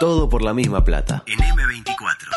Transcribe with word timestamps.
Todo 0.00 0.30
por 0.30 0.40
la 0.40 0.54
misma 0.54 0.82
plata. 0.82 1.24
En 1.26 1.38
M24. 1.38 2.30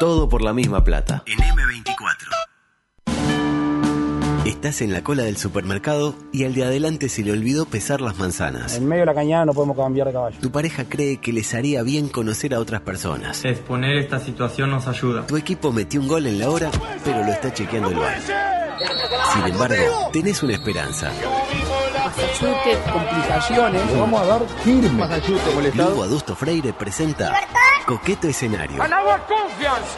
Todo 0.00 0.28
por 0.28 0.42
la 0.42 0.52
misma 0.52 0.82
plata. 0.82 1.22
En 1.26 1.38
M24. 1.38 2.26
Estás 4.44 4.82
en 4.82 4.92
la 4.92 5.04
cola 5.04 5.22
del 5.22 5.36
supermercado 5.36 6.16
y 6.32 6.42
al 6.42 6.54
de 6.54 6.64
adelante 6.64 7.08
se 7.08 7.22
le 7.22 7.30
olvidó 7.30 7.66
pesar 7.66 8.00
las 8.00 8.18
manzanas. 8.18 8.74
En 8.74 8.88
medio 8.88 9.02
de 9.02 9.06
la 9.06 9.14
cañada 9.14 9.44
no 9.44 9.54
podemos 9.54 9.76
cambiar 9.76 10.08
de 10.08 10.12
caballo. 10.14 10.36
Tu 10.40 10.50
pareja 10.50 10.88
cree 10.88 11.18
que 11.18 11.32
les 11.32 11.54
haría 11.54 11.84
bien 11.84 12.08
conocer 12.08 12.52
a 12.52 12.58
otras 12.58 12.80
personas. 12.80 13.44
Exponer 13.44 13.96
esta 13.98 14.18
situación 14.18 14.70
nos 14.70 14.88
ayuda. 14.88 15.24
Tu 15.28 15.36
equipo 15.36 15.70
metió 15.70 16.00
un 16.00 16.08
gol 16.08 16.26
en 16.26 16.40
la 16.40 16.50
hora, 16.50 16.68
pero 17.04 17.22
lo 17.22 17.30
está 17.30 17.52
chequeando 17.52 17.90
el 17.90 17.98
bar. 17.98 18.18
Sin 19.32 19.46
embargo, 19.52 20.10
tenés 20.12 20.42
una 20.42 20.54
esperanza. 20.54 21.12
Masachute, 22.16 22.78
complicaciones. 22.90 23.98
Vamos 23.98 24.22
a 24.22 24.24
dar 24.24 24.40
firme. 24.64 25.06
Luego 25.74 26.02
Adusto 26.02 26.34
Freire 26.34 26.72
presenta 26.72 27.34
Coqueto 27.84 28.26
Escenario. 28.26 28.82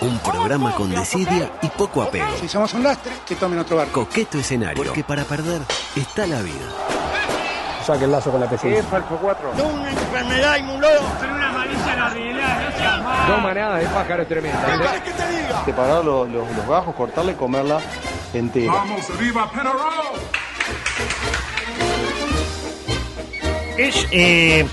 Un 0.01 0.19
programa 0.19 0.75
con 0.75 0.91
desidia 0.91 1.51
y 1.63 1.69
poco 1.69 2.03
apego. 2.03 2.27
Si 2.41 2.49
somos 2.49 2.75
un 2.75 2.83
lastre, 2.83 3.13
que 3.25 3.37
tomen 3.37 3.61
otro 3.61 3.77
barco. 3.77 4.05
Coqueto 4.05 4.39
Escenario. 4.39 4.83
Porque 4.83 5.05
para 5.05 5.25
perder 5.25 5.63
está 5.95 6.27
la 6.27 6.43
vida. 6.43 6.67
Saque 7.87 8.05
el 8.05 8.11
lazo 8.11 8.33
con 8.33 8.41
la 8.41 8.51
peseta. 8.51 8.99
Una 9.65 9.91
enfermedad 9.91 10.57
inmunóloga. 10.57 11.01
Dos 13.29 13.43
manadas 13.43 13.81
de 13.81 13.87
pájaro 13.89 14.27
tremenda. 14.27 14.67
¿Qué 14.67 14.73
querés 14.73 15.03
que 15.03 15.11
te 15.13 15.29
diga? 15.29 15.65
Separar 15.65 16.05
los, 16.05 16.29
los, 16.29 16.51
los 16.51 16.67
gajos, 16.67 16.95
cortarla 16.95 17.33
y 17.33 17.35
comerla 17.37 17.81
entera. 18.35 18.85
Es 23.79 24.09
eh, 24.11 24.67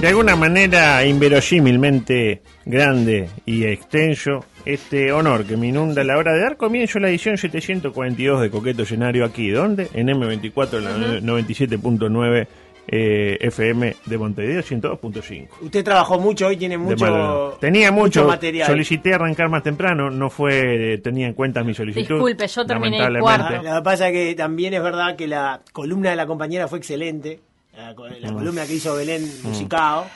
de 0.00 0.08
alguna 0.08 0.36
manera 0.36 1.04
inverosímilmente 1.04 2.40
grande 2.64 3.28
y 3.44 3.64
extenso 3.64 4.44
este 4.64 5.10
honor 5.10 5.44
que 5.44 5.56
me 5.56 5.66
inunda 5.66 6.04
la 6.04 6.16
hora 6.16 6.32
de 6.34 6.40
dar 6.40 6.56
comienzo 6.56 6.98
a 6.98 7.02
la 7.02 7.08
edición 7.08 7.36
742 7.36 8.40
de 8.40 8.50
Coqueto 8.50 8.84
Escenario 8.84 9.24
aquí, 9.24 9.50
¿dónde? 9.50 9.88
En 9.92 10.06
M24, 10.06 10.78
en 10.78 10.84
la 10.84 11.34
97.9 11.34 12.46
eh, 12.86 13.38
FM 13.40 13.96
de 14.06 14.18
Montevideo, 14.18 14.62
102.5. 14.62 15.48
Usted 15.60 15.82
trabajó 15.82 16.20
mucho 16.20 16.46
hoy, 16.46 16.56
tiene 16.56 16.78
mucho. 16.78 17.56
Tenía 17.60 17.90
mucho, 17.90 18.24
material. 18.24 18.68
solicité 18.68 19.14
arrancar 19.14 19.48
más 19.48 19.64
temprano, 19.64 20.10
no 20.10 20.30
fue, 20.30 21.00
tenía 21.02 21.26
en 21.26 21.34
cuenta 21.34 21.64
mi 21.64 21.74
solicitud. 21.74 22.14
Disculpe, 22.14 22.46
yo 22.46 22.64
terminé 22.64 22.98
lamentablemente. 23.00 23.68
Ah, 23.68 23.72
Lo 23.72 23.78
que 23.80 23.84
pasa 23.84 24.08
es 24.10 24.12
que 24.12 24.34
también 24.36 24.74
es 24.74 24.82
verdad 24.82 25.16
que 25.16 25.26
la 25.26 25.60
columna 25.72 26.10
de 26.10 26.16
la 26.16 26.26
compañera 26.28 26.68
fue 26.68 26.78
excelente. 26.78 27.40
La, 27.76 27.94
co- 27.94 28.06
la 28.08 28.32
columna 28.32 28.66
que 28.66 28.74
hizo 28.74 28.94
Belén 28.96 29.28
Musicao. 29.42 30.06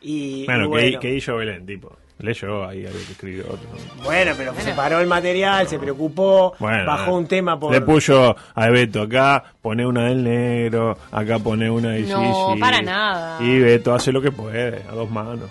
Y, 0.00 0.42
Mm. 0.42 0.46
Bueno, 0.46 0.60
y 0.60 0.62
que, 0.64 0.68
bueno, 0.68 1.00
que 1.00 1.14
hizo 1.14 1.36
Belén, 1.36 1.66
tipo. 1.66 1.96
Leyó 2.20 2.66
ahí 2.66 2.84
algo 2.84 2.98
que 3.06 3.12
escribió 3.12 3.44
otro. 3.44 3.68
bueno, 4.02 4.32
pero 4.36 4.52
separó 4.56 4.98
el 4.98 5.06
material, 5.06 5.68
se 5.68 5.78
preocupó, 5.78 6.52
Bueno, 6.58 6.84
bajó 6.84 7.14
un 7.14 7.28
tema 7.28 7.58
por... 7.60 7.72
Le 7.72 7.80
puso 7.80 8.34
a 8.56 8.68
Beto 8.70 9.02
acá, 9.02 9.44
pone 9.62 9.86
una 9.86 10.06
del 10.06 10.24
negro, 10.24 10.98
acá 11.12 11.38
pone 11.38 11.70
una 11.70 11.90
de 11.90 12.00
No, 12.02 12.48
Sisi. 12.48 12.60
para 12.60 12.82
nada. 12.82 13.38
Y 13.40 13.60
Beto 13.60 13.94
hace 13.94 14.10
lo 14.10 14.20
que 14.20 14.32
puede, 14.32 14.82
a 14.90 14.94
dos 14.96 15.08
manos. 15.08 15.48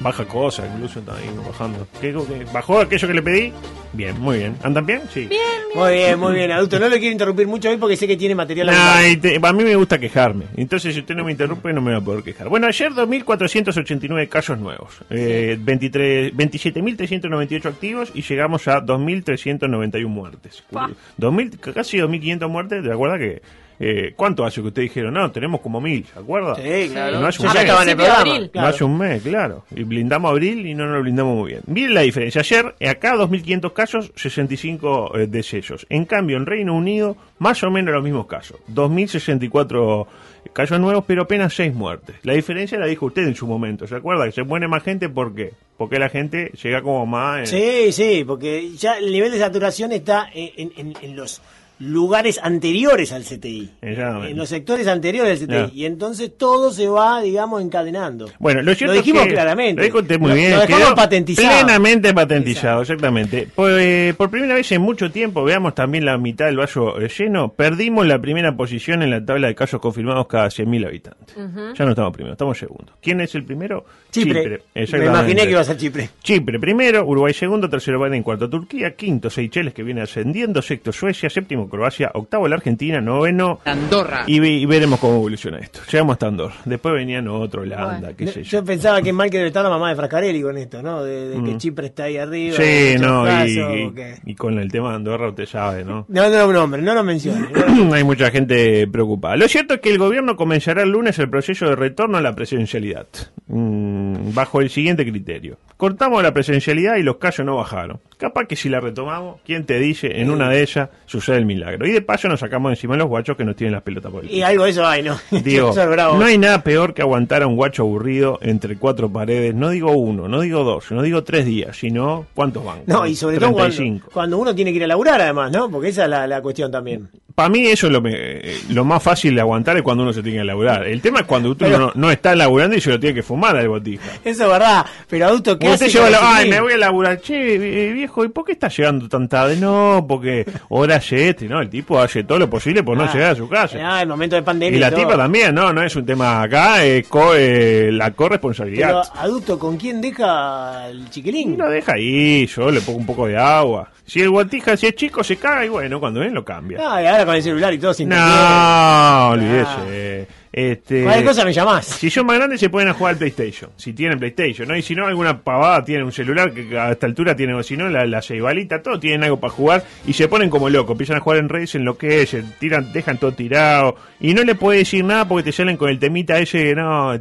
Baja 0.00 0.24
cosas, 0.24 0.66
incluso 0.74 1.00
está 1.00 1.14
ahí 1.14 1.28
bajando. 1.46 1.86
¿Qué, 2.00 2.10
qué- 2.12 2.46
¿Bajó 2.52 2.80
aquello 2.80 3.06
que 3.06 3.12
le 3.14 3.22
pedí? 3.22 3.52
Bien, 3.92 4.18
muy 4.18 4.38
bien. 4.38 4.56
¿Andan 4.62 4.86
bien? 4.86 5.02
Sí. 5.12 5.28
Muy 5.74 5.92
bien, 5.92 6.18
muy 6.18 6.32
bien, 6.34 6.50
adulto. 6.52 6.78
No 6.78 6.88
lo 6.88 6.96
quiero 6.96 7.12
interrumpir 7.12 7.46
mucho 7.46 7.68
hoy 7.68 7.76
porque 7.76 7.96
sé 7.96 8.06
que 8.06 8.16
tiene 8.16 8.34
material. 8.34 8.68
Nah, 8.68 9.06
y 9.06 9.16
te- 9.18 9.38
a 9.42 9.52
mí 9.52 9.62
me 9.62 9.76
gusta 9.76 9.98
quejarme. 9.98 10.46
Entonces, 10.56 10.94
si 10.94 11.00
usted 11.00 11.14
no 11.14 11.24
me 11.24 11.32
interrumpe, 11.32 11.70
no 11.74 11.82
me 11.82 11.92
va 11.92 11.98
a 11.98 12.00
poder 12.00 12.22
quejar. 12.24 12.48
Bueno, 12.48 12.66
ayer 12.66 12.92
2.489 12.92 14.28
casos 14.28 14.58
nuevos. 14.58 14.94
Eh, 15.10 15.58
23 15.60 16.34
27.398 16.34 17.66
activos 17.66 18.10
y 18.14 18.22
llegamos 18.22 18.66
a 18.68 18.80
2.391 18.80 20.06
muertes. 20.08 20.62
Pa. 20.70 20.88
2000, 21.18 21.58
casi 21.74 21.98
2.500 21.98 22.48
muertes. 22.48 22.82
¿Te 22.82 22.90
acuerdas 22.92 23.18
que... 23.18 23.42
eh, 23.82 24.12
¿Cuánto 24.14 24.44
hace 24.44 24.60
que 24.60 24.66
ustedes 24.68 24.90
dijeron? 24.90 25.14
No, 25.14 25.30
tenemos 25.32 25.60
como 25.62 25.80
1.000, 25.80 26.04
¿se 26.12 26.18
acuerda? 26.18 26.54
Sí, 26.56 26.90
claro. 26.92 27.18
No 27.20 27.26
hace 27.28 27.40
un 27.42 27.48
mes. 27.48 27.56
en 27.56 27.88
el 27.88 27.96
programa. 27.96 28.20
abril. 28.20 28.50
claro. 28.50 28.68
No 28.68 28.74
hace 28.74 28.84
un 28.84 28.98
mes, 28.98 29.22
claro. 29.22 29.64
Y 29.74 29.82
blindamos 29.84 30.30
abril 30.30 30.66
y 30.66 30.74
no 30.74 30.84
nos 30.84 30.96
lo 30.96 31.02
blindamos 31.02 31.34
muy 31.38 31.52
bien. 31.52 31.62
Miren 31.66 31.94
la 31.94 32.02
diferencia. 32.02 32.42
Ayer, 32.42 32.74
eh, 32.78 32.88
acá 32.90 33.14
2.500 33.16 33.72
casos, 33.72 34.12
65 34.16 35.16
eh, 35.18 35.26
decesos. 35.28 35.86
En 35.88 36.04
cambio, 36.04 36.36
en 36.36 36.44
Reino 36.44 36.74
Unido, 36.74 37.16
más 37.38 37.62
o 37.62 37.70
menos 37.70 37.94
los 37.94 38.04
mismos 38.04 38.26
casos. 38.26 38.58
2.064 38.70 40.06
casos 40.52 40.80
nuevos, 40.80 41.04
pero 41.06 41.22
apenas 41.22 41.54
6 41.54 41.74
muertes. 41.74 42.16
La 42.22 42.34
diferencia 42.34 42.78
la 42.78 42.86
dijo 42.86 43.06
usted 43.06 43.22
en 43.22 43.34
su 43.34 43.46
momento. 43.46 43.86
¿Se 43.86 43.94
acuerda? 43.96 44.26
Que 44.26 44.32
se 44.32 44.42
muere 44.42 44.68
más 44.68 44.82
gente, 44.82 45.08
¿por 45.08 45.34
qué? 45.34 45.52
Porque 45.76 45.98
la 45.98 46.08
gente 46.08 46.50
llega 46.62 46.82
como 46.82 47.06
más... 47.06 47.52
eh, 47.52 47.92
Sí, 47.92 47.92
sí, 47.92 48.24
porque 48.24 48.70
ya 48.76 48.98
el 48.98 49.10
nivel 49.12 49.32
de 49.32 49.38
saturación 49.38 49.92
está 49.92 50.28
en, 50.34 50.70
en- 50.76 50.94
en 51.00 51.16
los 51.16 51.40
lugares 51.80 52.38
anteriores 52.42 53.10
al 53.12 53.24
CTI. 53.24 53.70
Exactamente. 53.80 54.30
En 54.30 54.36
los 54.36 54.48
sectores 54.48 54.86
anteriores 54.86 55.40
al 55.40 55.46
CTI. 55.48 55.78
Y 55.80 55.84
entonces 55.86 56.30
todo 56.36 56.70
se 56.70 56.88
va, 56.88 57.20
digamos, 57.22 57.62
encadenando. 57.62 58.28
Bueno, 58.38 58.62
lo 58.62 58.74
cierto 58.74 58.94
Lo 58.94 59.00
dijimos 59.00 59.22
es 59.22 59.28
que, 59.28 59.34
claramente. 59.34 59.88
Lo 59.88 60.18
muy 60.18 60.28
Lo- 60.30 60.34
bien. 60.34 60.50
lo 60.52 60.60
dejamos 60.60 60.84
quedó 60.86 60.94
patentizado. 60.94 61.48
Plenamente 61.48 62.14
patentizado, 62.14 62.82
exactamente. 62.82 63.48
Por, 63.54 63.72
eh, 63.80 64.14
por 64.16 64.30
primera 64.30 64.54
vez 64.54 64.70
en 64.72 64.82
mucho 64.82 65.10
tiempo, 65.10 65.42
veamos 65.42 65.74
también 65.74 66.04
la 66.04 66.18
mitad 66.18 66.46
del 66.46 66.58
vaso 66.58 67.00
eh, 67.00 67.08
lleno, 67.08 67.52
perdimos 67.52 68.06
la 68.06 68.18
primera 68.20 68.54
posición 68.56 69.02
en 69.02 69.10
la 69.10 69.24
tabla 69.24 69.48
de 69.48 69.54
casos 69.54 69.80
confirmados 69.80 70.26
cada 70.26 70.48
100.000 70.48 70.86
habitantes. 70.86 71.34
Ya 71.78 71.84
no 71.84 71.90
estamos 71.90 72.12
primero, 72.12 72.32
estamos 72.34 72.58
segundos. 72.58 72.94
¿Quién 73.00 73.20
es 73.22 73.34
el 73.34 73.44
primero? 73.44 73.84
Chipre. 74.10 74.62
Me 74.74 74.82
exactamente. 74.82 75.18
imaginé 75.18 75.44
que 75.44 75.50
iba 75.52 75.60
a 75.60 75.64
ser 75.64 75.76
Chipre. 75.78 76.10
Chipre 76.22 76.58
primero, 76.60 77.06
Uruguay 77.06 77.32
segundo, 77.32 77.70
tercero 77.70 77.98
Bahrein, 77.98 78.22
cuarto 78.22 78.50
Turquía, 78.50 78.94
quinto 78.94 79.30
Seychelles 79.30 79.72
que 79.72 79.82
viene 79.82 80.02
ascendiendo, 80.02 80.60
sexto 80.60 80.92
Suecia, 80.92 81.30
séptimo 81.30 81.69
Croacia, 81.70 82.10
octavo 82.14 82.46
la 82.48 82.56
Argentina, 82.56 83.00
noveno 83.00 83.60
Andorra. 83.64 84.24
y, 84.26 84.38
ve- 84.40 84.48
y 84.50 84.66
veremos 84.66 85.00
cómo 85.00 85.16
evoluciona 85.16 85.58
esto. 85.58 85.80
Llegamos 85.90 86.14
hasta 86.14 86.26
Andorra. 86.26 86.54
Después 86.64 86.94
venían 86.94 87.28
otro, 87.28 87.62
Holanda, 87.62 87.98
Bueno. 88.00 88.16
qué 88.16 88.24
No, 88.26 88.32
sé 88.32 88.42
yo. 88.44 88.58
yo 88.58 88.64
pensaba 88.64 89.00
que 89.00 89.12
mal 89.12 89.30
que 89.30 89.38
debe 89.38 89.48
estar 89.48 89.62
la 89.64 89.70
mamá 89.70 89.88
de 89.90 89.96
Frascarelli 89.96 90.42
con 90.42 90.56
esto, 90.58 90.82
¿no? 90.82 91.02
De, 91.04 91.28
de 91.30 91.34
que 91.36 91.54
Mm. 91.54 91.58
Chipre 91.58 91.86
está 91.86 92.04
ahí 92.04 92.16
arriba. 92.18 92.56
Sí, 92.56 92.96
no, 93.00 93.26
y, 93.46 93.92
y- 94.26 94.34
con 94.34 94.58
el 94.58 94.70
tema 94.70 94.90
de 94.90 94.96
Andorra 94.96 95.28
usted 95.28 95.46
sabe, 95.46 95.84
¿no? 95.84 96.04
No, 96.08 96.28
no 96.28 96.46
lo 96.46 96.52
nombre, 96.52 96.82
no 96.82 96.92
lo 96.94 97.02
mencione. 97.04 97.48
¿no? 97.76 97.94
Hay 97.94 98.04
mucha 98.04 98.30
gente 98.30 98.86
preocupada. 98.88 99.36
Lo 99.36 99.48
cierto 99.48 99.74
es 99.74 99.80
que 99.80 99.90
el 99.90 99.98
gobierno 99.98 100.36
comenzará 100.36 100.82
el 100.82 100.90
lunes 100.90 101.18
el 101.18 101.30
proceso 101.30 101.66
de 101.68 101.76
retorno 101.76 102.18
a 102.18 102.20
la 102.20 102.34
presencialidad, 102.34 103.06
mm, 103.48 104.34
bajo 104.34 104.60
el 104.60 104.70
siguiente 104.70 105.04
criterio. 105.08 105.58
Cortamos 105.76 106.22
la 106.22 106.32
presencialidad 106.32 106.96
y 106.96 107.02
los 107.02 107.16
casos 107.16 107.44
no 107.46 107.56
bajaron. 107.56 108.00
Capaz 108.20 108.46
que 108.46 108.54
si 108.54 108.68
la 108.68 108.80
retomamos, 108.80 109.40
¿quién 109.46 109.64
te 109.64 109.78
dice? 109.78 110.20
En 110.20 110.30
una 110.30 110.48
de 110.50 110.62
ellas 110.62 110.90
sucede 111.06 111.38
el 111.38 111.46
milagro. 111.46 111.86
Y 111.86 111.90
de 111.90 112.02
paso 112.02 112.28
nos 112.28 112.40
sacamos 112.40 112.70
encima 112.70 112.96
los 112.96 113.08
guachos 113.08 113.36
que 113.36 113.44
nos 113.44 113.56
tienen 113.56 113.72
las 113.72 113.82
pelotas 113.82 114.12
por 114.12 114.24
el 114.24 114.30
Y 114.30 114.42
algo 114.42 114.64
de 114.64 114.70
eso 114.70 114.86
hay, 114.86 115.02
¿no? 115.02 115.18
Digo, 115.30 115.72
no 115.74 116.24
hay 116.24 116.36
nada 116.36 116.62
peor 116.62 116.92
que 116.94 117.02
aguantar 117.02 117.42
a 117.42 117.46
un 117.46 117.56
guacho 117.56 117.82
aburrido 117.82 118.38
entre 118.42 118.76
cuatro 118.76 119.10
paredes. 119.10 119.54
No 119.54 119.70
digo 119.70 119.92
uno, 119.92 120.28
no 120.28 120.40
digo 120.42 120.64
dos, 120.64 120.90
no 120.92 121.02
digo 121.02 121.24
tres 121.24 121.46
días, 121.46 121.76
sino 121.76 122.26
¿cuántos 122.34 122.64
van? 122.64 122.80
No, 122.86 123.06
y 123.06 123.16
sobre 123.16 123.38
todo 123.38 123.52
cuando, 123.52 123.74
35. 123.74 124.10
cuando 124.12 124.38
uno 124.38 124.54
tiene 124.54 124.70
que 124.72 124.76
ir 124.76 124.84
a 124.84 124.88
laburar, 124.88 125.20
además, 125.20 125.50
¿no? 125.50 125.70
Porque 125.70 125.88
esa 125.88 126.04
es 126.04 126.10
la, 126.10 126.26
la 126.26 126.42
cuestión 126.42 126.70
también. 126.70 127.08
Para 127.34 127.48
mí 127.48 127.64
eso 127.66 127.86
es 127.86 127.92
lo, 127.92 128.02
me- 128.02 128.12
eh, 128.14 128.58
lo 128.70 128.84
más 128.84 129.02
fácil 129.02 129.34
de 129.34 129.40
aguantar 129.40 129.74
es 129.76 129.82
cuando 129.82 130.02
uno 130.02 130.12
se 130.12 130.22
tiene 130.22 130.38
que 130.38 130.44
laburar. 130.44 130.86
El 130.86 131.00
tema 131.00 131.20
es 131.20 131.26
cuando 131.26 131.48
uno 131.48 131.56
Pero- 131.58 131.78
no, 131.78 131.92
no 131.94 132.10
está 132.10 132.34
laburando 132.36 132.76
y 132.76 132.80
se 132.82 132.90
lo 132.90 133.00
tiene 133.00 133.14
que 133.14 133.22
fumar 133.22 133.56
al 133.56 133.68
botija. 133.68 134.04
Eso 134.24 134.44
es 134.44 134.50
verdad. 134.50 134.84
Pero 135.08 135.26
adulto, 135.26 135.58
¿qué 135.58 135.60
Como 135.66 135.72
usted 135.74 135.88
lleva 135.88 136.36
ay, 136.36 136.50
me 136.50 136.60
voy 136.60 136.74
a 136.74 136.76
laburar. 136.76 137.20
Che, 137.20 137.54
eh, 137.54 137.92
viejo, 138.10 138.24
¿y 138.24 138.28
por 138.28 138.44
qué 138.44 138.52
está 138.52 138.68
llegando 138.68 139.08
tan 139.08 139.28
tarde? 139.28 139.56
No, 139.56 140.04
porque 140.08 140.44
hora 140.68 140.96
este, 140.96 141.48
¿no? 141.48 141.60
El 141.60 141.70
tipo 141.70 141.98
hace 141.98 142.24
todo 142.24 142.38
lo 142.38 142.50
posible 142.50 142.82
por 142.82 142.96
no 142.96 143.04
Ah, 143.04 143.12
llegar 143.12 143.30
a 143.32 143.34
su 143.36 143.48
casa. 143.48 143.78
Ah, 143.82 144.02
el 144.02 144.08
momento 144.08 144.36
de 144.36 144.42
pandemia. 144.42 144.76
Y 144.76 144.80
la 144.80 144.90
todo. 144.90 145.00
tipa 145.00 145.16
también, 145.16 145.54
¿no? 145.54 145.72
No 145.72 145.82
es 145.82 145.94
un 145.96 146.04
tema 146.04 146.42
acá, 146.42 146.84
es 146.84 147.06
co- 147.08 147.34
eh, 147.34 147.90
la 147.92 148.06
Pero, 148.06 148.16
corresponsabilidad. 148.16 149.02
adulto, 149.14 149.58
¿con 149.58 149.76
quién 149.76 150.00
deja 150.00 150.88
el 150.88 151.08
chiquilín? 151.10 151.56
Lo 151.56 151.68
deja 151.70 151.92
ahí, 151.94 152.46
yo 152.46 152.70
le 152.70 152.80
pongo 152.80 152.98
un 152.98 153.06
poco 153.06 153.26
de 153.26 153.36
agua. 153.38 153.88
Si 154.10 154.20
el 154.20 154.28
guatija, 154.28 154.76
si 154.76 154.88
es 154.88 154.96
chico, 154.96 155.22
se 155.22 155.36
caga 155.36 155.64
y 155.64 155.68
bueno, 155.68 156.00
cuando 156.00 156.18
ven 156.18 156.34
lo 156.34 156.44
cambia. 156.44 156.80
Ah, 156.82 157.00
y 157.00 157.06
ahora 157.06 157.24
con 157.24 157.36
el 157.36 157.42
celular 157.44 157.72
y 157.72 157.78
todo 157.78 157.94
sin 157.94 158.08
No, 158.08 159.28
olvídese. 159.28 160.26
Este, 160.52 161.04
Cualquier 161.04 161.26
cosa 161.26 161.44
me 161.44 161.52
llamás. 161.52 161.86
Si 161.86 162.10
son 162.10 162.26
más 162.26 162.36
grandes 162.36 162.58
se 162.58 162.68
pueden 162.70 162.88
a 162.88 162.94
jugar 162.94 163.12
al 163.12 163.18
PlayStation, 163.18 163.70
si 163.76 163.92
tienen 163.92 164.18
PlayStation, 164.18 164.66
¿no? 164.66 164.76
Y 164.76 164.82
si 164.82 164.96
no, 164.96 165.06
alguna 165.06 165.40
pavada 165.40 165.84
tienen 165.84 166.06
un 166.06 166.10
celular 166.10 166.52
que 166.52 166.76
a 166.76 166.90
esta 166.90 167.06
altura 167.06 167.36
tienen, 167.36 167.54
o 167.54 167.62
si 167.62 167.76
no, 167.76 167.88
la, 167.88 168.04
la 168.04 168.20
ceibalita, 168.20 168.82
todo 168.82 168.98
tienen 168.98 169.22
algo 169.22 169.38
para 169.38 169.52
jugar 169.52 169.84
y 170.04 170.12
se 170.12 170.26
ponen 170.26 170.50
como 170.50 170.68
locos, 170.68 170.94
empiezan 170.94 171.18
a 171.18 171.20
jugar 171.20 171.38
en 171.38 171.48
redes, 171.48 171.76
enloquecen, 171.76 172.52
tiran, 172.58 172.92
dejan 172.92 173.16
todo 173.16 173.30
tirado 173.30 173.94
y 174.18 174.34
no 174.34 174.42
le 174.42 174.56
puedes 174.56 174.80
decir 174.80 175.04
nada 175.04 175.28
porque 175.28 175.44
te 175.44 175.52
salen 175.52 175.76
con 175.76 175.88
el 175.88 176.00
temita 176.00 176.36
ese, 176.40 176.74
no, 176.74 177.16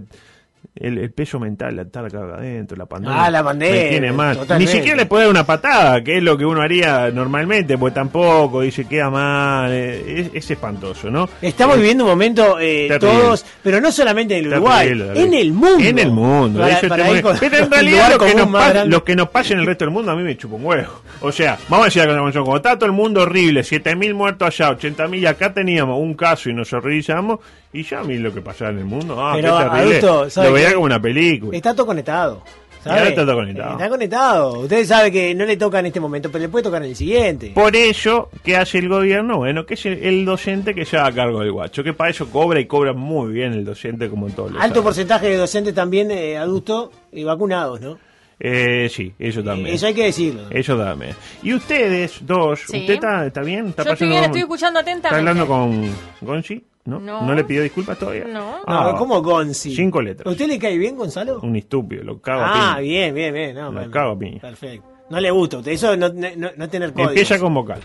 el, 0.75 0.97
el 0.97 1.11
peso 1.11 1.39
mental, 1.39 1.75
la 1.75 1.81
acá 1.81 2.19
adentro, 2.37 2.77
la 2.77 2.85
pandemia. 2.85 3.23
Ah, 3.25 3.29
la 3.29 3.43
pandemia, 3.43 3.89
tiene 3.89 4.11
mal. 4.11 4.39
Ni 4.57 4.67
siquiera 4.67 4.95
le 4.95 5.05
puede 5.05 5.23
dar 5.23 5.31
una 5.31 5.45
patada, 5.45 6.03
que 6.03 6.17
es 6.17 6.23
lo 6.23 6.37
que 6.37 6.45
uno 6.45 6.61
haría 6.61 7.09
normalmente, 7.11 7.77
pues 7.77 7.93
tampoco, 7.93 8.61
dice, 8.61 8.85
queda 8.85 9.09
mal. 9.09 9.71
eh, 9.73 10.29
Es, 10.33 10.43
es 10.45 10.51
espantoso, 10.51 11.09
¿no? 11.11 11.27
Estamos 11.41 11.77
viviendo 11.77 12.05
un 12.05 12.11
momento 12.11 12.57
eh, 12.59 12.89
todos, 12.99 13.45
pero 13.63 13.81
no 13.81 13.91
solamente 13.91 14.37
en 14.37 14.45
el 14.45 14.51
Uruguay, 14.53 14.87
Terrible, 14.89 15.21
en 15.23 15.33
el 15.33 15.51
mundo. 15.53 15.83
En 15.85 15.99
el 15.99 16.11
mundo. 16.11 16.59
Para- 16.87 17.21
con- 17.21 17.37
Pero 17.39 17.57
en 17.57 17.71
realidad 17.71 18.11
lo 18.11 18.19
que, 18.25 18.35
nos 18.35 18.49
más 18.49 18.63
pa- 18.65 18.69
grande. 18.69 18.89
lo 18.91 19.03
que 19.03 19.15
nos 19.15 19.29
pasa 19.29 19.53
en 19.53 19.59
el 19.59 19.65
resto 19.65 19.85
del 19.85 19.93
mundo 19.93 20.11
a 20.11 20.15
mí 20.15 20.23
me 20.23 20.37
chupa 20.37 20.55
un 20.55 20.65
huevo. 20.65 21.01
O 21.21 21.31
sea, 21.31 21.57
vamos 21.67 21.85
a 21.85 21.89
decir 21.89 22.05
la 22.07 22.31
como 22.39 22.55
está 22.55 22.75
todo 22.77 22.85
el 22.85 22.93
mundo 22.93 23.21
horrible, 23.23 23.61
7.000 23.61 24.13
muertos 24.13 24.47
allá, 24.61 24.77
80.000 24.77 25.19
y 25.19 25.25
acá 25.25 25.53
teníamos 25.53 25.99
un 25.99 26.13
caso 26.13 26.49
y 26.49 26.53
nos 26.53 26.71
horrorizamos 26.71 27.39
y 27.73 27.83
ya 27.83 27.99
a 27.99 28.03
mí 28.03 28.17
lo 28.17 28.33
que 28.33 28.41
pasaba 28.41 28.71
en 28.71 28.79
el 28.79 28.85
mundo, 28.85 29.15
ah, 29.19 29.33
Pero, 29.35 29.57
qué 29.57 29.63
terrible, 29.63 29.97
adulto, 29.97 30.29
¿sabe 30.29 30.47
lo 30.47 30.53
veía 30.53 30.67
qué? 30.69 30.73
como 30.73 30.85
una 30.85 31.01
película. 31.01 31.55
Está 31.57 31.73
todo 31.75 31.85
conectado. 31.85 32.43
Ya 32.85 32.95
¿sabe? 32.95 33.09
está 33.09 33.25
todo 33.25 33.35
conectado. 33.35 33.71
Está 33.73 33.89
conectado. 33.89 34.59
Usted 34.59 34.85
sabe 34.85 35.11
que 35.11 35.35
no 35.35 35.45
le 35.45 35.57
toca 35.57 35.79
en 35.79 35.87
este 35.87 35.99
momento, 35.99 36.31
pero 36.31 36.43
le 36.43 36.47
puede 36.49 36.63
tocar 36.63 36.81
en 36.81 36.89
el 36.89 36.95
siguiente. 36.95 37.51
Por 37.53 37.75
eso, 37.75 38.29
¿qué 38.41 38.55
hace 38.55 38.77
el 38.77 38.87
gobierno? 38.87 39.37
Bueno, 39.39 39.65
que 39.65 39.73
es 39.73 39.85
el, 39.85 40.01
el 40.01 40.23
docente 40.23 40.73
que 40.73 40.85
se 40.85 40.95
haga 40.97 41.11
cargo 41.13 41.41
del 41.41 41.51
guacho, 41.51 41.83
que 41.83 41.91
para 41.91 42.09
eso 42.11 42.29
cobra 42.29 42.57
y 42.61 42.67
cobra 42.67 42.93
muy 42.93 43.33
bien 43.33 43.51
el 43.51 43.65
docente 43.65 44.09
como 44.09 44.27
en 44.27 44.33
todos 44.33 44.51
los 44.53 44.61
Alto 44.63 44.75
años. 44.75 44.83
porcentaje 44.85 45.27
de 45.27 45.35
docentes 45.35 45.73
también 45.75 46.09
eh, 46.11 46.37
adultos 46.37 46.91
y 47.11 47.25
vacunados, 47.25 47.81
¿no? 47.81 47.99
Eh, 48.39 48.87
sí, 48.89 49.11
eso 49.19 49.43
también. 49.43 49.75
Eso 49.75 49.85
hay 49.87 49.93
que 49.93 50.03
decirlo. 50.05 50.43
Eso 50.49 50.77
también. 50.77 51.13
Y 51.43 51.53
ustedes 51.53 52.19
dos, 52.25 52.61
Sí. 52.65 52.77
¿usted 52.79 52.93
está, 52.93 53.25
está 53.27 53.41
bien? 53.41 53.67
¿Está 53.67 53.83
Yo 53.83 53.91
estoy 53.91 54.07
pasando- 54.07 54.11
bien, 54.13 54.23
estoy 54.23 54.39
escuchando 54.41 54.79
atentamente. 54.79 55.07
¿Está 55.07 55.17
hablando 55.17 55.45
con 55.47 55.93
Gonzi? 56.21 56.63
¿No? 56.85 56.99
No. 56.99 57.33
le 57.35 57.43
pidió 57.43 57.61
disculpas 57.61 57.99
todavía? 57.99 58.25
No. 58.25 58.55
Ah, 58.65 58.89
No, 58.91 58.97
¿cómo 58.97 59.21
Gonzi? 59.21 59.75
Cinco 59.75 60.01
letras. 60.01 60.25
¿A 60.25 60.31
usted 60.31 60.47
le 60.47 60.57
cae 60.57 60.77
bien, 60.77 60.95
Gonzalo? 60.95 61.39
Un 61.41 61.55
estúpido, 61.55 62.03
lo 62.03 62.19
cago 62.19 62.41
a 62.41 62.75
Ah, 62.75 62.79
bien, 62.79 63.13
bien, 63.13 63.33
bien. 63.33 63.55
No, 63.55 63.71
Lo 63.71 63.91
cago 63.91 64.11
a 64.13 64.19
piña. 64.19 64.39
Perfecto. 64.39 64.87
No 65.09 65.19
le 65.19 65.29
gusta 65.31 65.57
a 65.57 65.59
usted. 65.59 65.71
Eso 65.73 65.95
no, 65.97 66.09
no, 66.09 66.49
no 66.55 66.69
tener 66.69 66.91
códigos. 66.93 67.11
Empieza 67.11 67.39
con 67.39 67.53
vocal. 67.53 67.81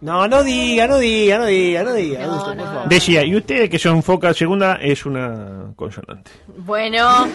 No, 0.00 0.28
no 0.28 0.44
diga, 0.44 0.86
no 0.86 0.96
diga, 0.98 1.38
no 1.38 1.46
diga, 1.46 1.82
no 1.82 1.92
diga. 1.92 2.20
No, 2.26 2.32
adulto, 2.34 2.54
no. 2.54 2.62
por 2.62 2.72
favor. 2.72 2.88
Decía, 2.88 3.24
y 3.24 3.34
ustedes 3.36 3.68
que 3.68 3.78
son 3.80 4.02
focas, 4.02 4.36
segunda 4.36 4.76
es 4.76 5.04
una 5.04 5.72
consonante. 5.74 6.30
Bueno, 6.58 7.26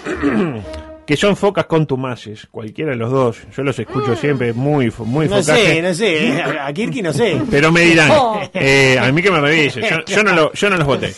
Que 1.05 1.17
son 1.17 1.35
focas 1.35 1.65
contumaces, 1.65 2.47
cualquiera 2.49 2.91
de 2.91 2.97
los 2.97 3.11
dos. 3.11 3.37
Yo 3.55 3.61
los 3.63 3.77
escucho 3.77 4.15
siempre 4.15 4.53
muy, 4.53 4.89
muy. 4.99 5.27
No 5.27 5.43
sé, 5.43 5.81
no 5.81 5.93
sé. 5.93 6.41
A 6.41 6.71
Kirky 6.71 7.01
no 7.01 7.11
sé. 7.11 7.41
Pero 7.51 7.73
me 7.73 7.81
dirán, 7.81 8.09
Oh. 8.11 8.39
eh, 8.53 8.97
a 8.97 9.11
mí 9.11 9.21
que 9.21 9.29
me 9.29 9.41
revise, 9.41 9.81
yo, 9.81 9.97
yo 10.05 10.23
no 10.23 10.33
lo- 10.33 10.53
yo 10.53 10.69
no 10.69 10.77
los 10.77 10.87
voté. 10.87 11.13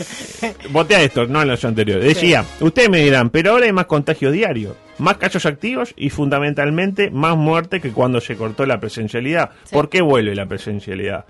Voté 0.71 0.95
a 0.95 1.03
estos, 1.03 1.29
no 1.29 1.39
a 1.39 1.45
los 1.45 1.63
anteriores. 1.63 2.03
Decía, 2.03 2.43
ustedes 2.61 2.89
me 2.89 3.03
dirán, 3.03 3.29
pero 3.29 3.51
ahora 3.51 3.67
hay 3.67 3.73
más 3.73 3.85
contagio 3.85 4.31
diario, 4.31 4.75
más 4.97 5.17
casos 5.17 5.45
activos 5.45 5.93
y 5.95 6.09
fundamentalmente 6.09 7.11
más 7.11 7.38
muerte 7.38 7.79
que 7.79 7.91
cuando 7.91 8.19
se 8.21 8.35
cortó 8.35 8.65
la 8.65 8.79
presencialidad. 8.79 9.51
Sí. 9.65 9.75
¿Por 9.75 9.89
qué 9.89 10.01
vuelve 10.01 10.33
la 10.33 10.47
presencialidad? 10.47 11.25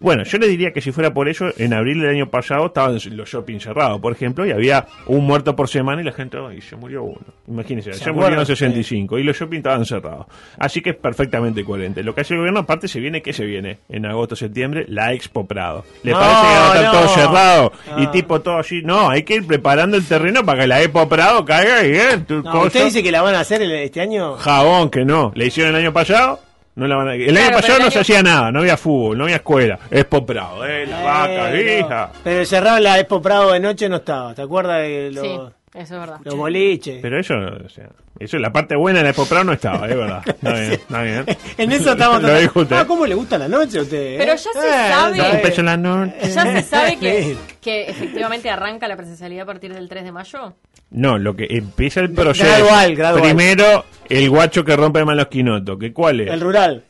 Bueno, 0.00 0.24
yo 0.24 0.38
le 0.38 0.48
diría 0.48 0.72
que 0.72 0.80
si 0.80 0.90
fuera 0.92 1.14
por 1.14 1.28
eso, 1.28 1.46
en 1.56 1.72
abril 1.72 2.00
del 2.00 2.10
año 2.10 2.28
pasado 2.28 2.66
estaban 2.66 2.94
los 3.12 3.28
shopping 3.30 3.58
cerrados, 3.60 4.00
por 4.00 4.12
ejemplo, 4.12 4.44
y 4.44 4.50
había 4.50 4.86
un 5.06 5.24
muerto 5.24 5.54
por 5.54 5.68
semana 5.68 6.02
y 6.02 6.04
la 6.04 6.12
gente, 6.12 6.36
ay, 6.36 6.60
se 6.60 6.74
murió 6.76 7.04
uno. 7.04 7.20
Imagínense, 7.48 7.92
¿Se 7.94 8.04
ya 8.06 8.12
murieron 8.12 8.44
65 8.44 9.18
y 9.18 9.22
los 9.22 9.36
shopping 9.38 9.58
estaban 9.58 9.86
cerrados. 9.86 10.26
Así 10.58 10.80
que 10.82 10.90
es 10.90 10.96
perfectamente 10.96 11.64
coherente. 11.64 12.02
Lo 12.02 12.14
que 12.14 12.22
hace 12.22 12.34
el 12.34 12.38
gobierno, 12.40 12.60
aparte, 12.60 12.88
se 12.88 12.98
viene, 13.00 13.22
¿qué 13.22 13.32
se 13.32 13.44
viene? 13.46 13.78
En 13.88 14.04
agosto, 14.04 14.34
septiembre, 14.36 14.84
la 14.88 15.12
Expo 15.12 15.46
Prado. 15.46 15.84
¿Le 16.02 16.10
No, 16.12 16.18
parece 16.18 16.40
que 16.40 16.46
va 16.46 16.72
a 16.72 16.74
estar 16.76 16.84
no. 16.84 16.92
todo 17.00 17.08
cerrado 17.08 17.72
y 17.98 18.04
Ah. 18.06 18.10
tipo 18.10 18.40
todo 18.40 18.58
así? 18.58 18.82
No, 18.82 19.08
hay 19.08 19.22
que 19.22 19.36
ir 19.36 19.46
preparando 19.46 19.96
el 19.96 20.04
terreno 20.04 20.44
para 20.44 20.62
que 20.62 20.66
la 20.66 20.82
Expo 20.82 21.08
Prado 21.08 21.44
caiga 21.44 21.86
y 21.86 21.92
eh, 21.92 22.18
tu 22.26 22.42
No, 22.42 22.50
cosa- 22.50 22.66
¿Usted 22.66 22.84
dice 22.86 23.02
que 23.02 23.12
la 23.12 23.22
van 23.22 23.36
a 23.36 23.40
hacer 23.40 23.62
el- 23.62 23.70
este 23.72 24.00
año? 24.00 24.34
Jabón, 24.34 24.90
que 24.90 25.04
no. 25.04 25.30
¿Le 25.36 25.46
hicieron 25.46 25.74
el 25.76 25.80
año 25.82 25.92
pasado? 25.92 26.40
No 26.76 26.88
la 26.88 26.96
van 26.96 27.08
a... 27.08 27.14
El 27.14 27.26
Claro, 27.26 27.46
año 27.46 27.56
pasado 27.56 27.78
el 27.78 27.84
no 27.84 27.90
se 27.90 28.00
hacía 28.00 28.22
nada, 28.22 28.50
no 28.50 28.60
había 28.60 28.76
fútbol, 28.76 29.16
no 29.18 29.24
había 29.24 29.36
escuela. 29.36 29.78
Expo 29.90 30.26
Prado, 30.26 30.64
eh, 30.66 30.86
la 30.86 31.02
vaca, 31.02 31.52
Eh, 31.54 31.78
no. 31.80 31.86
hija. 31.86 32.12
Pero 32.24 32.44
cerrado 32.44 32.80
la 32.80 32.98
Expo 32.98 33.22
Prado 33.22 33.52
de 33.52 33.60
noche 33.60 33.88
no 33.88 33.96
estaba. 33.96 34.34
¿Te 34.34 34.42
acuerdas 34.42 34.82
de 34.82 35.10
los, 35.12 35.24
sí, 35.24 35.30
eso 35.74 35.94
es 35.94 36.00
verdad. 36.00 36.18
los 36.24 36.34
boliches? 36.34 36.98
Pero 37.00 37.20
eso, 37.20 37.34
o 37.34 37.68
sea, 37.68 37.88
eso 38.18 38.38
la 38.38 38.52
parte 38.52 38.76
buena 38.76 38.98
de 39.00 39.04
la 39.04 39.10
Expo 39.10 39.26
Prado 39.26 39.44
no 39.44 39.52
estaba, 39.52 39.88
es 39.88 39.96
verdad. 39.96 40.22
Está 40.26 40.52
bien, 40.52 40.72
está 40.72 41.02
bien. 41.02 41.24
En 41.58 41.72
eso 41.72 41.92
estamos 41.92 42.22
Lo 42.22 42.38
dijo 42.38 42.60
usted. 42.60 42.76
Ah, 42.76 42.86
¿cómo 42.86 43.06
le 43.06 43.14
gusta 43.14 43.38
la 43.38 43.48
noche 43.48 43.78
a 43.78 43.82
usted? 43.82 43.96
eh? 43.98 44.16
Pero 44.18 44.32
ya 44.32 44.38
se 44.38 44.48
Eh, 44.50 44.88
sabe. 44.90 45.12
Un 45.20 45.26
sabe. 45.26 45.38
peso 45.38 45.60
en 45.60 45.66
la 45.66 45.76
noche. 45.76 46.14
¿Ya 46.22 46.42
se 46.42 46.62
sabe 46.62 46.96
que, 47.00 47.36
que 47.60 47.84
efectivamente 47.90 48.50
arranca 48.50 48.86
la 48.88 48.96
presencialidad 48.96 49.42
a 49.42 49.46
partir 49.46 49.74
del 49.74 49.88
3 49.88 50.04
de 50.04 50.12
mayo? 50.12 50.54
No, 50.90 51.18
lo 51.18 51.34
que 51.34 51.46
empieza 51.50 52.00
el 52.00 52.12
proceso. 52.12 52.48
Gradual, 52.48 52.94
gradual. 52.94 53.22
Primero, 53.22 53.84
el 54.08 54.30
guacho 54.30 54.64
que 54.64 54.76
rompe 54.76 55.04
más 55.04 55.16
los 55.16 55.26
quinotos. 55.26 55.76
¿Que 55.78 55.92
¿Cuál 55.92 56.20
es? 56.20 56.30
El 56.30 56.40
rural. 56.40 56.84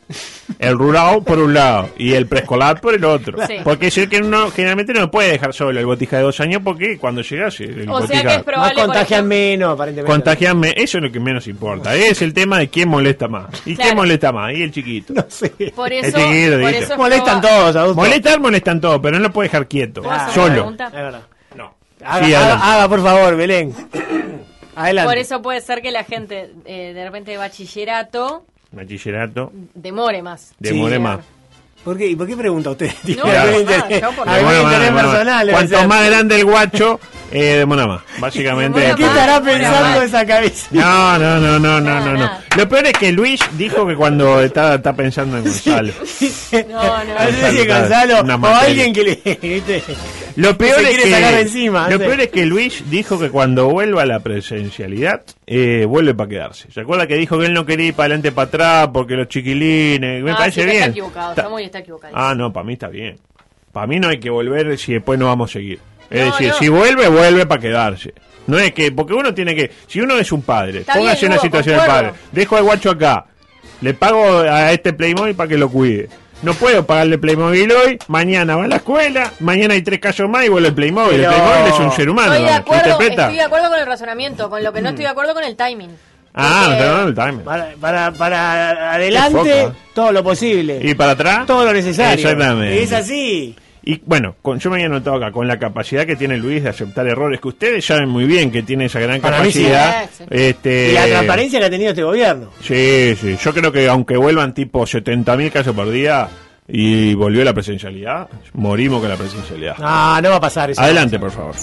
El 0.58 0.76
rural 0.76 1.22
por 1.24 1.38
un 1.38 1.54
lado 1.54 1.88
y 1.96 2.12
el 2.12 2.26
preescolar 2.26 2.82
por 2.82 2.94
el 2.94 3.02
otro. 3.04 3.38
Sí. 3.46 3.54
Porque 3.64 3.86
es 3.86 3.96
el 3.96 4.10
que 4.10 4.18
uno 4.18 4.50
generalmente 4.50 4.92
no 4.92 5.10
puede 5.10 5.30
dejar 5.30 5.54
solo 5.54 5.80
el 5.80 5.86
botija 5.86 6.18
de 6.18 6.24
dos 6.24 6.38
años 6.40 6.60
porque 6.62 6.98
cuando 6.98 7.22
llegas 7.22 7.58
el 7.60 7.88
O 7.88 8.06
sea 8.06 8.22
que 8.22 8.34
es 8.34 8.42
probable. 8.42 8.74
Más 8.74 8.84
contagian 8.86 9.26
menos, 9.26 9.72
aparentemente. 9.72 10.12
contagiarme, 10.12 10.74
eso 10.76 10.98
es 10.98 11.04
lo 11.04 11.10
que 11.14 11.20
menos 11.20 11.46
importa. 11.48 11.94
Es 11.94 12.20
el 12.20 12.34
tema 12.34 12.58
de 12.58 12.68
quién 12.68 12.88
molesta 12.90 13.26
más. 13.28 13.46
¿Y 13.66 13.74
Claro. 13.74 13.88
quién 13.88 13.96
molesta 13.96 14.32
más? 14.32 14.52
Y 14.52 14.62
el 14.62 14.70
chiquito. 14.72 15.14
No 15.14 15.24
sé. 15.28 15.48
Por 15.74 15.92
Es 15.92 16.08
eso, 16.08 16.18
chiquito, 16.18 16.50
por 16.52 16.60
¿viste? 16.60 16.78
eso 16.78 16.92
es 16.92 16.98
Molestan 16.98 17.40
proba- 17.40 17.72
todos. 17.72 17.96
Molestar, 17.96 18.40
molestan 18.40 18.80
todos, 18.80 19.00
pero 19.02 19.16
no 19.16 19.22
lo 19.22 19.32
puede 19.32 19.48
dejar 19.48 19.66
quieto. 19.68 20.02
¿Puedo 20.02 20.14
hacer 20.14 20.26
una 20.26 20.34
Solo. 20.34 20.52
pregunta? 20.54 20.86
Es 20.88 20.92
verdad. 20.92 21.22
No. 21.56 21.74
Haga, 22.04 22.26
Sí, 22.26 22.34
haga- 22.34 22.44
adelante. 22.44 22.66
haga, 22.66 22.88
por 22.88 23.02
favor, 23.02 23.36
Belén. 23.36 23.74
Adelante. 24.76 25.08
Por 25.08 25.18
eso 25.18 25.40
puede 25.42 25.60
ser 25.60 25.80
que 25.82 25.90
la 25.92 26.04
gente 26.04 26.50
eh, 26.64 26.92
de 26.94 27.04
repente 27.04 27.30
de 27.30 27.36
bachillerato 27.36 28.44
Bachillerato. 28.72 29.52
demore 29.74 30.20
más. 30.22 30.52
Demore 30.58 30.96
Sí. 30.96 31.00
más. 31.02 31.20
¿Por 31.84 31.96
qué? 31.98 32.06
¿Y 32.08 32.16
por 32.16 32.26
qué 32.26 32.36
pregunta 32.36 32.70
usted? 32.70 32.90
No, 33.08 33.16
no, 33.16 34.12
por- 34.16 34.28
algún 34.28 34.52
interés 34.62 34.90
personal. 34.92 35.50
Cuanto 35.50 35.86
más 35.88 36.06
grande 36.06 36.36
el 36.36 36.44
guacho, 36.44 36.98
eh, 37.32 37.56
demora 37.58 37.86
más. 37.86 38.02
Básicamente. 38.18 38.80
¿Qué 38.96 39.04
estará 39.04 39.40
pensando 39.42 40.02
esa 40.02 40.26
cabeza? 40.26 40.68
No, 40.70 41.18
no, 41.18 41.40
no, 41.40 41.58
no, 41.58 41.80
no, 41.80 42.00
no, 42.00 42.12
no. 42.14 42.30
Lo 42.56 42.68
peor 42.68 42.86
es 42.86 42.92
que 42.92 43.12
Luis 43.12 43.40
dijo 43.58 43.86
que 43.86 43.96
cuando 43.96 44.40
está, 44.40 44.76
está 44.76 44.94
pensando 44.94 45.36
en 45.38 45.44
Gonzalo. 45.44 45.92
No, 46.68 47.04
no. 47.04 47.16
A 47.18 47.50
si 47.50 47.66
Gonzalo, 47.66 48.20
o 48.20 48.46
alguien 48.46 48.92
que 48.92 49.02
le... 49.02 49.94
Lo 50.36 50.56
peor 50.58 50.76
se 50.80 50.82
es 50.82 50.88
quiere 50.88 51.02
que 51.04 51.10
sacar 51.10 51.34
de 51.34 51.40
encima, 51.42 51.88
lo 51.90 51.98
peor 51.98 52.20
es 52.20 52.28
que 52.28 52.44
Luis 52.46 52.82
dijo 52.90 53.18
que 53.18 53.30
cuando 53.30 53.68
vuelva 53.68 54.04
la 54.04 54.20
presencialidad 54.20 55.22
eh, 55.46 55.84
vuelve 55.88 56.14
para 56.14 56.28
quedarse. 56.28 56.70
¿Se 56.72 56.80
acuerda 56.80 57.06
que 57.06 57.16
dijo 57.16 57.38
que 57.38 57.46
él 57.46 57.54
no 57.54 57.64
quería 57.64 57.86
ir 57.86 57.94
para 57.94 58.06
adelante 58.06 58.32
para 58.32 58.48
atrás 58.48 58.88
porque 58.92 59.14
los 59.14 59.28
chiquilines? 59.28 60.22
Me 60.22 60.32
Ah, 60.32 60.36
parece 60.36 60.62
sí, 60.62 60.66
bien. 60.66 60.76
Está 60.78 60.90
equivocado, 60.90 61.30
está 61.30 61.48
muy 61.48 61.64
equivocado. 61.64 62.14
Ah, 62.16 62.34
no, 62.34 62.52
para 62.52 62.64
mí 62.64 62.72
está 62.72 62.88
bien. 62.88 63.16
Para 63.72 63.86
mí 63.86 63.98
no 64.00 64.08
hay 64.08 64.18
que 64.18 64.30
volver 64.30 64.76
si 64.78 64.94
después 64.94 65.18
no 65.18 65.26
vamos 65.26 65.50
a 65.50 65.52
seguir. 65.54 65.78
Es 66.10 66.20
No, 66.26 66.32
decir, 66.32 66.48
no. 66.48 66.54
si 66.54 66.68
vuelve, 66.68 67.08
vuelve 67.08 67.46
para 67.46 67.60
quedarse. 67.60 68.14
No 68.46 68.58
es 68.58 68.72
que, 68.74 68.92
porque 68.92 69.14
uno 69.14 69.32
tiene 69.32 69.54
que, 69.54 69.70
si 69.86 70.00
uno 70.00 70.18
es 70.18 70.30
un 70.30 70.42
padre, 70.42 70.80
Está 70.80 70.94
póngase 70.94 71.20
bien, 71.20 71.32
una 71.32 71.36
Hugo, 71.36 71.44
situación 71.44 71.80
de 71.80 71.86
padre, 71.86 72.12
dejo 72.32 72.56
al 72.56 72.62
guacho 72.64 72.90
acá, 72.90 73.24
le 73.80 73.94
pago 73.94 74.38
a 74.40 74.70
este 74.72 74.92
Playmobil 74.92 75.34
para 75.34 75.48
que 75.48 75.56
lo 75.58 75.70
cuide. 75.70 76.08
No 76.42 76.52
puedo 76.52 76.84
pagarle 76.84 77.16
Playmobil 77.16 77.72
hoy, 77.72 77.98
mañana 78.08 78.54
va 78.56 78.64
a 78.64 78.68
la 78.68 78.76
escuela, 78.76 79.32
mañana 79.40 79.72
hay 79.74 79.80
tres 79.82 79.98
casos 79.98 80.28
más 80.28 80.44
y 80.44 80.50
vuelve 80.50 80.68
el 80.68 80.74
Playmobil. 80.74 81.16
Pero- 81.16 81.30
El 81.30 81.36
Playmobil 81.36 81.72
es 81.72 81.80
un 81.80 81.92
ser 81.92 82.10
humano, 82.10 82.32
Estoy 82.34 82.46
de 82.48 82.52
acuerdo, 82.54 82.82
¿interpreta? 82.90 83.22
estoy 83.22 83.36
de 83.38 83.42
acuerdo 83.42 83.68
con 83.70 83.78
el 83.78 83.86
razonamiento, 83.86 84.50
con 84.50 84.62
lo 84.62 84.72
que 84.74 84.82
no 84.82 84.88
estoy 84.90 85.04
de 85.04 85.10
acuerdo 85.10 85.32
con 85.34 85.44
el 85.44 85.56
timing. 85.56 85.90
Ah, 86.34 86.64
Porque- 86.66 86.78
perdón, 86.82 87.08
el 87.08 87.14
timer. 87.14 87.44
Para, 87.44 87.68
para, 87.80 88.12
para 88.12 88.92
adelante, 88.94 89.68
todo 89.94 90.12
lo 90.12 90.22
posible. 90.22 90.80
¿Y 90.82 90.94
para 90.94 91.12
atrás? 91.12 91.46
todo 91.46 91.64
lo 91.64 91.72
necesario. 91.72 92.14
Exactamente. 92.14 92.82
Es 92.82 92.92
así. 92.92 93.56
Y 93.86 94.00
bueno, 94.06 94.36
con, 94.40 94.58
yo 94.58 94.70
me 94.70 94.76
había 94.76 94.88
notado 94.88 95.16
acá, 95.16 95.30
con 95.30 95.46
la 95.46 95.58
capacidad 95.58 96.06
que 96.06 96.16
tiene 96.16 96.38
Luis 96.38 96.62
de 96.62 96.70
aceptar 96.70 97.06
errores, 97.06 97.38
que 97.40 97.48
ustedes 97.48 97.84
saben 97.84 98.08
muy 98.08 98.24
bien 98.24 98.50
que 98.50 98.62
tiene 98.62 98.86
esa 98.86 98.98
gran 98.98 99.20
Para 99.20 99.38
capacidad. 99.38 100.08
Sí, 100.08 100.16
sí. 100.18 100.24
Este, 100.30 100.90
Y 100.90 100.94
la 100.94 101.06
transparencia 101.06 101.58
que 101.60 101.66
ha 101.66 101.70
tenido 101.70 101.90
este 101.90 102.02
gobierno. 102.02 102.50
Sí, 102.62 103.14
sí. 103.20 103.36
Yo 103.42 103.52
creo 103.52 103.70
que 103.70 103.86
aunque 103.88 104.16
vuelvan 104.16 104.54
tipo 104.54 104.82
70.000 104.84 105.50
casos 105.52 105.74
por 105.74 105.90
día 105.90 106.28
y 106.66 107.12
volvió 107.14 107.44
la 107.44 107.52
presencialidad, 107.52 108.26
morimos 108.54 109.00
con 109.00 109.10
la 109.10 109.16
presencialidad. 109.16 109.76
No, 109.76 110.20
no 110.22 110.30
va 110.30 110.36
a 110.36 110.40
pasar 110.40 110.70
eso. 110.70 110.80
Adelante, 110.80 111.18
por 111.18 111.30
favor. 111.30 111.54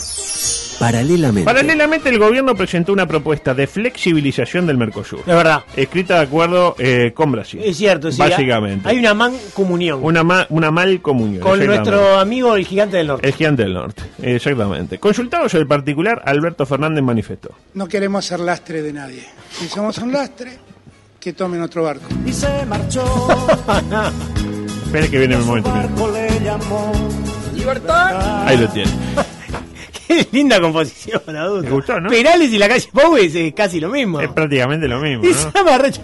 Paralelamente. 0.80 1.46
Paralelamente, 1.46 2.10
el 2.10 2.18
gobierno 2.20 2.56
presentó 2.56 2.92
una 2.94 3.06
propuesta 3.06 3.54
de 3.54 3.68
flexibilización 3.68 4.66
del 4.66 4.78
Mercosur, 4.78 5.20
Es 5.20 5.26
verdad. 5.28 5.64
escrita 5.76 6.16
de 6.16 6.22
acuerdo 6.22 6.76
eh, 6.80 7.12
con 7.14 7.32
Brasil. 7.32 7.62
Es 7.64 7.78
cierto, 7.78 8.12
sí. 8.12 8.18
Básicamente. 8.18 8.90
Hay 8.90 8.98
una 9.00 9.14
mancomunión 9.14 10.00
Una, 10.04 10.24
ma- 10.24 10.48
una 10.50 10.72
mal 10.72 11.02
comunión. 11.02 11.42
con 11.44 11.64
nuestro 11.66 12.18
amigo 12.20 12.56
el 12.56 12.66
gigante 12.66 12.98
del 12.98 13.08
norte. 13.08 13.28
El 13.28 13.34
gigante 13.34 13.64
del 13.64 13.74
norte, 13.74 14.04
exactamente. 14.22 14.98
Consultado 14.98 15.48
sobre 15.50 15.62
el 15.64 15.68
particular, 15.68 16.22
Alberto 16.26 16.66
Fernández 16.66 17.04
manifestó. 17.04 17.50
No 17.76 17.88
queremos 17.88 18.26
ser 18.26 18.40
lastre 18.40 18.82
de 18.82 18.94
nadie. 18.94 19.24
Si 19.52 19.68
somos 19.68 19.98
un 20.00 20.12
lastre, 20.12 20.58
que 21.20 21.34
tomen 21.34 21.62
otro 21.62 21.84
barco. 21.84 22.06
Espere 24.86 25.10
que 25.10 25.18
viene 25.20 25.36
el 25.36 25.44
momento. 25.44 25.72
mire. 25.74 25.88
Ahí 28.46 28.58
lo 28.58 28.68
tiene. 28.70 28.92
Qué 30.12 30.28
linda 30.32 30.60
composición, 30.60 31.22
adulto. 31.36 31.64
¿Te 31.68 31.70
gustó, 31.74 32.00
no? 32.02 32.10
Perales 32.10 32.52
y 32.52 32.58
la 32.58 32.68
calle 32.68 32.88
Pau 32.94 33.16
es 33.18 33.36
eh, 33.36 33.54
casi 33.56 33.80
lo 33.80 33.90
mismo. 33.90 34.20
Es 34.22 34.30
prácticamente 34.30 34.88
lo 34.88 35.00
mismo, 35.00 35.24
Y 35.26 35.30
¿no? 35.30 35.34
se 35.34 35.64
me 35.64 35.72
arrechó. 35.72 36.02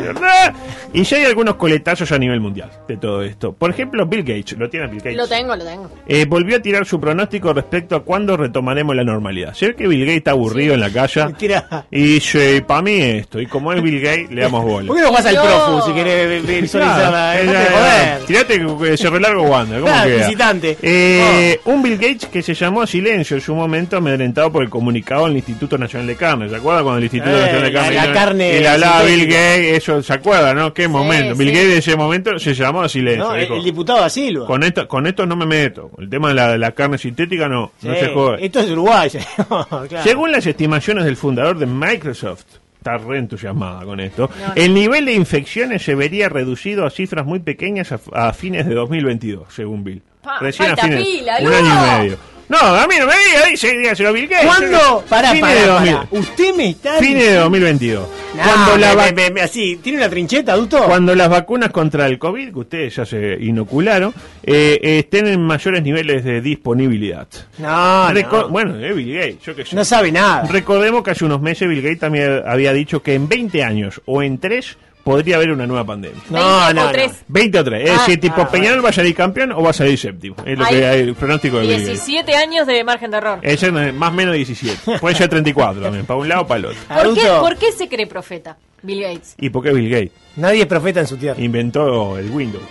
¿Verdad? 0.00 0.54
Y 0.92 1.02
ya 1.04 1.16
hay 1.16 1.24
algunos 1.24 1.54
coletazos 1.56 2.10
a 2.12 2.18
nivel 2.18 2.40
mundial 2.40 2.70
de 2.86 2.96
todo 2.96 3.22
esto. 3.22 3.52
Por 3.52 3.70
ejemplo, 3.70 4.06
Bill 4.06 4.22
Gates, 4.22 4.58
¿lo 4.58 4.68
tiene 4.68 4.86
Bill 4.88 4.98
Gates? 4.98 5.16
Lo 5.16 5.26
tengo, 5.26 5.56
lo 5.56 5.64
tengo. 5.64 5.90
Eh, 6.06 6.26
volvió 6.26 6.56
a 6.56 6.60
tirar 6.60 6.84
su 6.86 7.00
pronóstico 7.00 7.52
respecto 7.52 7.96
a 7.96 8.02
cuándo 8.04 8.36
retomaremos 8.36 8.94
la 8.94 9.04
normalidad. 9.04 9.54
Se 9.54 9.68
ve 9.68 9.74
que 9.76 9.88
Bill 9.88 10.00
Gates 10.00 10.18
está 10.18 10.30
aburrido 10.32 10.74
en 10.74 10.80
la 10.80 10.90
calle 10.90 11.24
Tira. 11.38 11.86
y 11.90 12.02
dice, 12.14 12.62
para 12.66 12.82
mí 12.82 13.00
esto, 13.00 13.40
y 13.40 13.46
como 13.46 13.72
es 13.72 13.82
Bill 13.82 14.00
Gates, 14.00 14.30
le 14.30 14.42
damos 14.42 14.64
bola. 14.64 14.86
¿Por 14.86 14.96
qué 14.96 15.02
no 15.02 15.08
jugás 15.08 15.26
al 15.26 15.34
profu 15.36 15.86
si 15.88 15.94
querés 15.94 16.46
visualizar 16.60 17.12
la 17.12 17.36
Claro, 17.42 17.50
de 17.50 17.54
eh? 17.54 18.18
Tirate 18.26 18.60
que 18.80 18.96
Cerro 18.96 19.18
Largo 19.18 19.42
Wanda, 19.44 19.76
¿cómo 19.76 19.86
Claro, 19.86 20.10
queda? 20.10 20.26
visitante. 20.26 20.78
Eh, 20.82 21.60
Un 21.64 21.82
Bill 21.82 21.96
Gates 21.96 22.26
que 22.26 22.42
se 22.42 22.54
llamó 22.54 22.82
a 22.82 22.86
silencio 22.86 23.31
en 23.34 23.40
su 23.40 23.54
momento, 23.54 23.96
amedrentado 23.96 24.50
por 24.52 24.62
el 24.62 24.70
comunicado 24.70 25.26
del 25.26 25.36
Instituto 25.36 25.76
Nacional 25.78 26.06
de 26.06 26.16
Carne. 26.16 26.48
¿Se 26.48 26.56
acuerda 26.56 26.82
cuando 26.82 26.98
el 26.98 27.04
Instituto 27.04 27.30
Eh, 27.30 27.40
Nacional 27.40 27.62
de 27.62 27.70
la- 27.72 27.80
Carne? 27.80 27.94
la 27.96 28.06
no? 28.06 28.12
carne 28.14 28.60
Y 28.60 28.64
hablaba 28.66 29.02
Bill. 29.02 29.26
Gates, 29.26 29.76
eso, 29.78 30.02
¿se 30.02 30.12
acuerda, 30.12 30.54
no? 30.54 30.72
¿Qué 30.74 30.88
momento? 30.88 31.34
Bill 31.34 31.48
sí. 31.48 31.54
Gates 31.54 31.72
en 31.72 31.78
ese 31.78 31.96
momento 31.96 32.38
se 32.38 32.54
llamó 32.54 32.82
a 32.82 32.88
silencio. 32.88 33.24
No, 33.24 33.34
el, 33.34 33.40
dijo, 33.42 33.54
el 33.56 33.64
diputado 33.64 34.08
Silva. 34.08 34.46
con 34.46 34.62
esto, 34.62 34.86
con 34.88 35.06
esto 35.06 35.26
no 35.26 35.36
me 35.36 35.46
meto. 35.46 35.90
El 35.98 36.08
tema 36.08 36.28
de 36.28 36.34
la, 36.34 36.52
de 36.52 36.58
la 36.58 36.72
carne 36.72 36.98
sintética 36.98 37.48
no, 37.48 37.72
no 37.82 37.94
Sí, 37.94 38.00
se 38.00 38.08
jode. 38.08 38.44
Esto 38.44 38.60
es 38.60 38.70
Uruguay. 38.70 39.10
claro. 39.48 39.88
Según 40.02 40.32
las 40.32 40.46
estimaciones 40.46 41.04
del 41.04 41.16
fundador 41.16 41.58
de 41.58 41.66
Microsoft, 41.66 42.44
está 42.76 42.98
re 42.98 43.18
entusiasmada 43.18 43.84
con 43.84 44.00
esto, 44.00 44.28
No. 44.44 44.54
el 44.56 44.74
nivel 44.74 45.04
de 45.04 45.12
infecciones 45.14 45.82
se 45.84 45.94
vería 45.94 46.28
reducido 46.28 46.84
a 46.84 46.90
cifras 46.90 47.24
muy 47.24 47.38
pequeñas 47.38 47.92
a, 47.92 48.00
a 48.12 48.32
fines 48.32 48.66
de 48.66 48.74
2022, 48.74 49.44
según 49.54 49.84
Bill. 49.84 50.02
Pa, 50.22 50.38
Recién 50.40 50.70
a 50.72 50.76
fines, 50.76 51.04
pila, 51.04 51.36
un 51.40 51.52
año 51.52 51.66
y 51.66 52.00
medio. 52.02 52.16
No, 52.52 52.58
a 52.58 52.86
mí 52.86 52.94
no 52.98 53.06
me 53.06 53.14
diga, 53.14 53.46
dice, 53.50 53.76
dígaselo 53.78 54.10
a 54.10 54.12
Bill 54.12 54.28
Gates. 54.28 54.46
¿Cuándo? 54.46 55.04
Pará, 55.08 55.30
Fines 55.32 55.40
pará, 55.42 55.60
de 55.60 55.66
pará. 55.68 56.06
2000. 56.10 56.20
Usted 56.20 56.54
me 56.54 56.68
está... 56.70 56.92
Fines 56.98 57.24
de 57.26 57.34
2022. 57.36 58.08
No, 58.34 58.42
cuando, 58.42 58.76
la 58.78 58.88
me- 58.90 58.94
va- 58.96 59.04
me- 59.06 59.12
me- 59.12 59.30
me- 59.30 59.40
así, 59.42 59.76
¿tiene 59.82 59.98
una 59.98 60.08
trincheta, 60.08 60.52
adulto? 60.52 60.84
cuando 60.84 61.14
las 61.14 61.28
vacunas 61.28 61.70
contra 61.70 62.06
el 62.06 62.18
COVID, 62.18 62.52
que 62.52 62.58
ustedes 62.58 62.96
ya 62.96 63.04
se 63.06 63.36
inocularon, 63.40 64.12
eh, 64.42 64.78
estén 64.82 65.26
en 65.26 65.42
mayores 65.42 65.82
niveles 65.82 66.24
de 66.24 66.40
disponibilidad. 66.40 67.26
No, 67.58 68.10
Reco- 68.10 68.42
no. 68.42 68.48
Bueno, 68.48 68.78
es 68.78 68.94
Bill 68.96 69.14
Gates, 69.14 69.38
yo 69.44 69.54
qué 69.54 69.64
sé. 69.64 69.76
No 69.76 69.84
sabe 69.84 70.12
nada. 70.12 70.42
Recordemos 70.50 71.02
que 71.02 71.10
hace 71.10 71.24
unos 71.24 71.40
meses 71.40 71.68
Bill 71.68 71.82
Gates 71.82 72.00
también 72.00 72.42
había 72.46 72.72
dicho 72.72 73.02
que 73.02 73.14
en 73.14 73.28
20 73.28 73.62
años 73.64 74.00
o 74.06 74.22
en 74.22 74.38
3 74.38 74.76
podría 75.04 75.36
haber 75.36 75.50
una 75.50 75.66
nueva 75.66 75.84
pandemia. 75.84 76.20
No, 76.30 76.38
20 76.66 76.74
no, 76.74 76.80
o 76.82 76.84
no. 76.86 76.90
3. 76.92 77.24
20 77.28 77.58
o 77.58 77.64
3. 77.64 77.84
Es 77.84 77.90
Ah, 77.90 77.92
decir, 78.00 78.20
tipo 78.20 78.40
ah, 78.40 78.48
Peñarol 78.50 78.84
va 78.84 78.88
a 78.90 78.92
salir 78.92 79.14
campeón 79.14 79.52
o 79.52 79.62
va 79.62 79.70
a 79.70 79.72
salir 79.72 79.98
séptimo. 79.98 80.36
Es 80.44 80.58
lo 80.58 80.64
Hay 80.64 80.74
que 80.76 80.86
hay 80.86 81.00
el 81.00 81.14
pronóstico 81.14 81.56
de 81.58 81.62
Bill 81.66 81.72
Gates. 81.80 82.06
17 82.06 82.34
años 82.36 82.66
de 82.66 82.84
margen 82.84 83.10
de 83.10 83.16
error. 83.16 83.38
Es 83.42 83.72
más 83.94 84.10
o 84.10 84.14
menos 84.14 84.34
17. 84.34 84.98
Puede 84.98 85.14
ser 85.16 85.28
34 85.28 85.82
también, 85.82 86.06
para 86.06 86.18
un 86.20 86.28
lado 86.28 86.42
o 86.42 86.46
para 86.46 86.58
el 86.58 86.64
otro. 86.66 86.78
¿Por 86.88 87.14
qué. 87.14 87.26
¿Por 87.40 87.56
qué 87.56 87.72
se 87.72 87.88
cree 87.88 88.06
profeta 88.06 88.56
Bill 88.82 89.02
Gates? 89.02 89.34
¿Y 89.38 89.50
por 89.50 89.62
qué 89.62 89.72
Bill 89.72 89.90
Gates? 89.90 90.12
Nadie 90.36 90.60
es 90.62 90.66
profeta 90.66 91.00
en 91.00 91.06
su 91.06 91.16
tierra. 91.16 91.40
Inventó 91.40 92.16
el 92.18 92.30
Windows. 92.30 92.64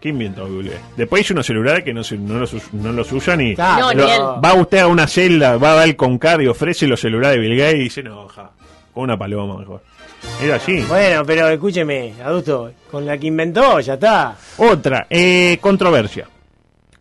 ¿Qué 0.00 0.08
inventó 0.08 0.46
Bill 0.46 0.70
Gates? 0.70 0.80
Después 0.96 1.22
hizo 1.22 1.34
unos 1.34 1.44
celulares 1.46 1.84
que 1.84 1.92
no, 1.92 2.02
se, 2.02 2.16
no, 2.16 2.38
los, 2.38 2.54
no 2.72 2.90
los 2.92 3.12
usan 3.12 3.40
y... 3.42 3.54
No, 3.54 3.92
Lo- 3.92 4.40
va 4.40 4.54
usted 4.54 4.78
a 4.78 4.86
una 4.86 5.06
celda, 5.06 5.58
va 5.58 5.72
a 5.72 5.74
dar 5.76 5.88
el 5.88 5.94
Concar 5.96 6.40
y 6.40 6.46
ofrece 6.46 6.86
los 6.86 7.00
celulares 7.00 7.38
de 7.38 7.46
Bill 7.46 7.58
Gates 7.58 7.74
y 7.76 7.82
dice, 7.84 8.02
no, 8.02 8.26
ja, 8.28 8.50
con 8.94 9.02
una 9.04 9.18
paloma 9.18 9.58
mejor. 9.58 9.82
Era 10.42 10.56
así. 10.56 10.80
Bueno, 10.88 11.22
pero 11.26 11.48
escúcheme, 11.48 12.14
adulto, 12.24 12.72
con 12.90 13.04
la 13.06 13.16
que 13.18 13.26
inventó, 13.28 13.80
ya 13.80 13.94
está. 13.94 14.36
Otra, 14.58 15.06
eh, 15.10 15.58
controversia. 15.60 16.26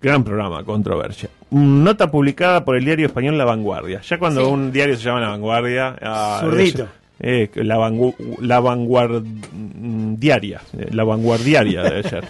Gran 0.01 0.23
programa, 0.23 0.63
controversia. 0.63 1.29
Nota 1.51 2.09
publicada 2.09 2.63
por 2.63 2.77
el 2.77 2.85
diario 2.85 3.07
español 3.07 3.37
La 3.37 3.43
Vanguardia. 3.45 4.01
Ya 4.01 4.17
cuando 4.17 4.45
Sí. 4.45 4.51
un 4.51 4.71
diario 4.71 4.95
se 4.95 5.03
llama 5.03 5.19
La 5.21 5.29
Vanguardia... 5.29 5.95
ah, 6.01 6.37
Zurdito. 6.41 6.83
es- 6.83 6.89
eh, 7.21 7.49
la, 7.55 7.75
vangu- 7.77 8.15
la 8.39 8.61
vanguardiaria. 8.61 10.61
eh, 10.77 10.87
La 10.91 11.03
vanguardiaria 11.03 11.83
debe 11.83 12.03
ser. 12.03 12.23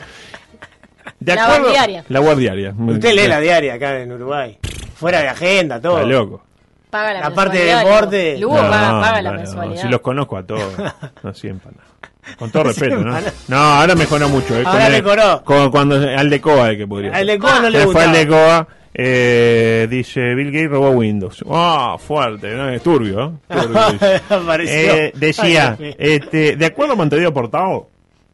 De 1.20 1.36
La 1.36 1.44
acuerdo- 1.44 1.64
vanguardiaria. 1.66 2.06
La 2.10 2.20
guardiaria. 2.20 2.74
Usted 2.78 3.14
lee 3.14 3.28
la 3.28 3.40
diaria 3.40 3.74
acá 3.76 4.00
en 4.00 4.12
Uruguay. 4.12 4.58
Fuera 4.96 5.22
de 5.22 5.28
agenda, 5.28 5.80
todo. 5.80 5.98
Está 6.00 6.10
loco. 6.10 6.42
Paga 6.90 7.14
la, 7.14 7.20
La 7.22 7.30
parte 7.32 7.58
de 7.60 7.76
deporte. 7.76 8.38
Lugo, 8.40 8.56
Lugo 8.56 8.64
No, 8.66 8.70
paga, 8.72 9.02
paga 9.02 9.22
la 9.22 9.30
no, 9.30 9.36
no, 9.36 9.42
mensualidad. 9.44 9.82
Si 9.82 9.88
los 9.88 10.02
conozco 10.02 10.38
a 10.38 10.44
todos. 10.44 10.74
No 11.24 11.34
siempre. 11.34 11.72
no. 11.76 12.36
Con 12.38 12.52
todo 12.52 12.64
No 12.64 12.70
respeto, 12.70 12.98
¿no? 12.98 13.18
No, 13.48 13.58
ahora 13.58 13.96
mejoró 13.96 14.30
mucho. 14.30 14.56
eh, 14.60 14.64
Ahora 14.66 14.90
mejoró. 14.90 15.44
cuando 15.72 15.96
al 15.96 16.30
de 16.30 16.40
Coa, 16.42 16.70
el 16.72 16.78
que 16.78 16.88
podría. 16.88 17.12
Al 17.16 17.28
de 17.28 17.40
Coa 17.40 17.60
no 17.60 17.70
le 17.70 17.78
Se 17.80 17.84
fue 17.86 17.94
gustaba. 17.94 18.12
al 18.12 18.18
de 18.18 18.28
Coa, 18.28 18.68
eh, 18.94 19.88
dice 19.90 20.36
Bill 20.36 20.52
Gates 20.52 20.70
robó 20.70 20.90
Windows. 20.92 21.44
Ah, 21.50 21.96
fuerte, 22.00 22.54
¿no? 22.56 22.70
Es 22.70 22.84
turbio, 22.84 23.40
¿eh? 23.50 23.56
Turbio. 23.56 24.60
Eh, 24.68 25.12
decía, 25.16 25.76
Ay, 25.80 25.96
este, 25.98 26.56
de 26.56 26.66
acuerdo 26.66 26.94
a 26.94 26.96
Montevideo 26.98 27.34
Portado, 27.34 27.88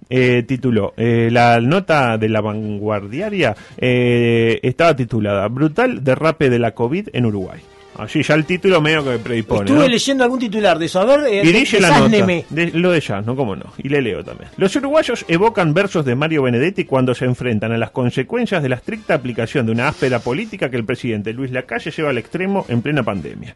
eh, 0.10 0.44
tituló, 0.48 0.94
eh, 0.98 1.30
la 1.32 1.60
nota 1.62 2.18
de 2.18 2.30
la 2.30 2.42
vanguardiaria 2.42 3.56
eh, 3.78 4.60
estaba 4.62 4.96
titulada 4.96 5.48
Brutal 5.48 6.04
derrape 6.04 6.50
de 6.50 6.60
la 6.60 6.72
COVID 6.72 7.10
en 7.14 7.26
Uruguay. 7.26 7.62
Así 7.98 8.22
ya 8.24 8.34
el 8.36 8.46
título 8.46 8.82
medio 8.82 9.04
que 9.04 9.18
predispone. 9.20 9.62
Estuve 9.62 9.80
¿no? 9.80 9.88
leyendo 9.88 10.24
algún 10.25 10.40
titular 10.40 10.78
de 10.78 10.86
eso. 10.86 11.00
A 11.00 11.06
ver, 11.06 11.22
eh, 11.28 11.42
Y 11.46 11.52
dice 11.52 11.80
la 11.80 12.00
nota. 12.00 12.25
de- 12.50 12.72
lo 12.74 12.92
de 12.92 13.00
jazz, 13.00 13.25
¿no? 13.25 13.36
¿Cómo 13.36 13.56
no? 13.56 13.72
Y 13.78 13.88
le 13.90 14.02
leo 14.02 14.24
también. 14.24 14.50
Los 14.58 14.75
uruguayos 14.75 15.24
evocan 15.28 15.74
versos 15.74 16.04
de 16.04 16.14
Mario 16.16 16.44
Benedetti 16.44 16.84
cuando 16.86 17.16
se 17.16 17.25
enfrentan 17.25 17.72
a 17.72 17.78
las 17.78 17.92
consecuencias 17.92 18.62
de 18.62 18.70
la 18.70 18.75
estricta 18.75 19.14
aplicación 19.14 19.66
de 19.66 19.72
una 19.72 19.88
áspera 19.88 20.20
política 20.20 20.70
que 20.70 20.78
el 20.78 20.86
presidente 20.86 21.32
Luis 21.34 21.52
Lacalle 21.52 21.92
lleva 21.92 22.10
al 22.10 22.18
extremo 22.18 22.66
en 22.68 22.82
plena 22.82 23.04
pandemia. 23.04 23.56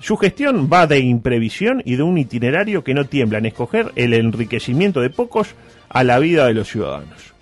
Su 0.00 0.16
gestión 0.16 0.68
va 0.72 0.86
de 0.86 0.98
imprevisión 1.00 1.82
y 1.84 1.96
de 1.96 2.02
un 2.02 2.16
itinerario 2.18 2.84
que 2.84 2.94
no 2.94 3.06
tiembla 3.06 3.38
en 3.38 3.46
escoger 3.46 3.90
el 3.96 4.14
enriquecimiento 4.14 5.00
de 5.00 5.10
pocos 5.10 5.54
a 5.88 6.04
la 6.04 6.18
vida 6.18 6.46
de 6.46 6.54
los 6.54 6.68
ciudadanos. 6.68 7.33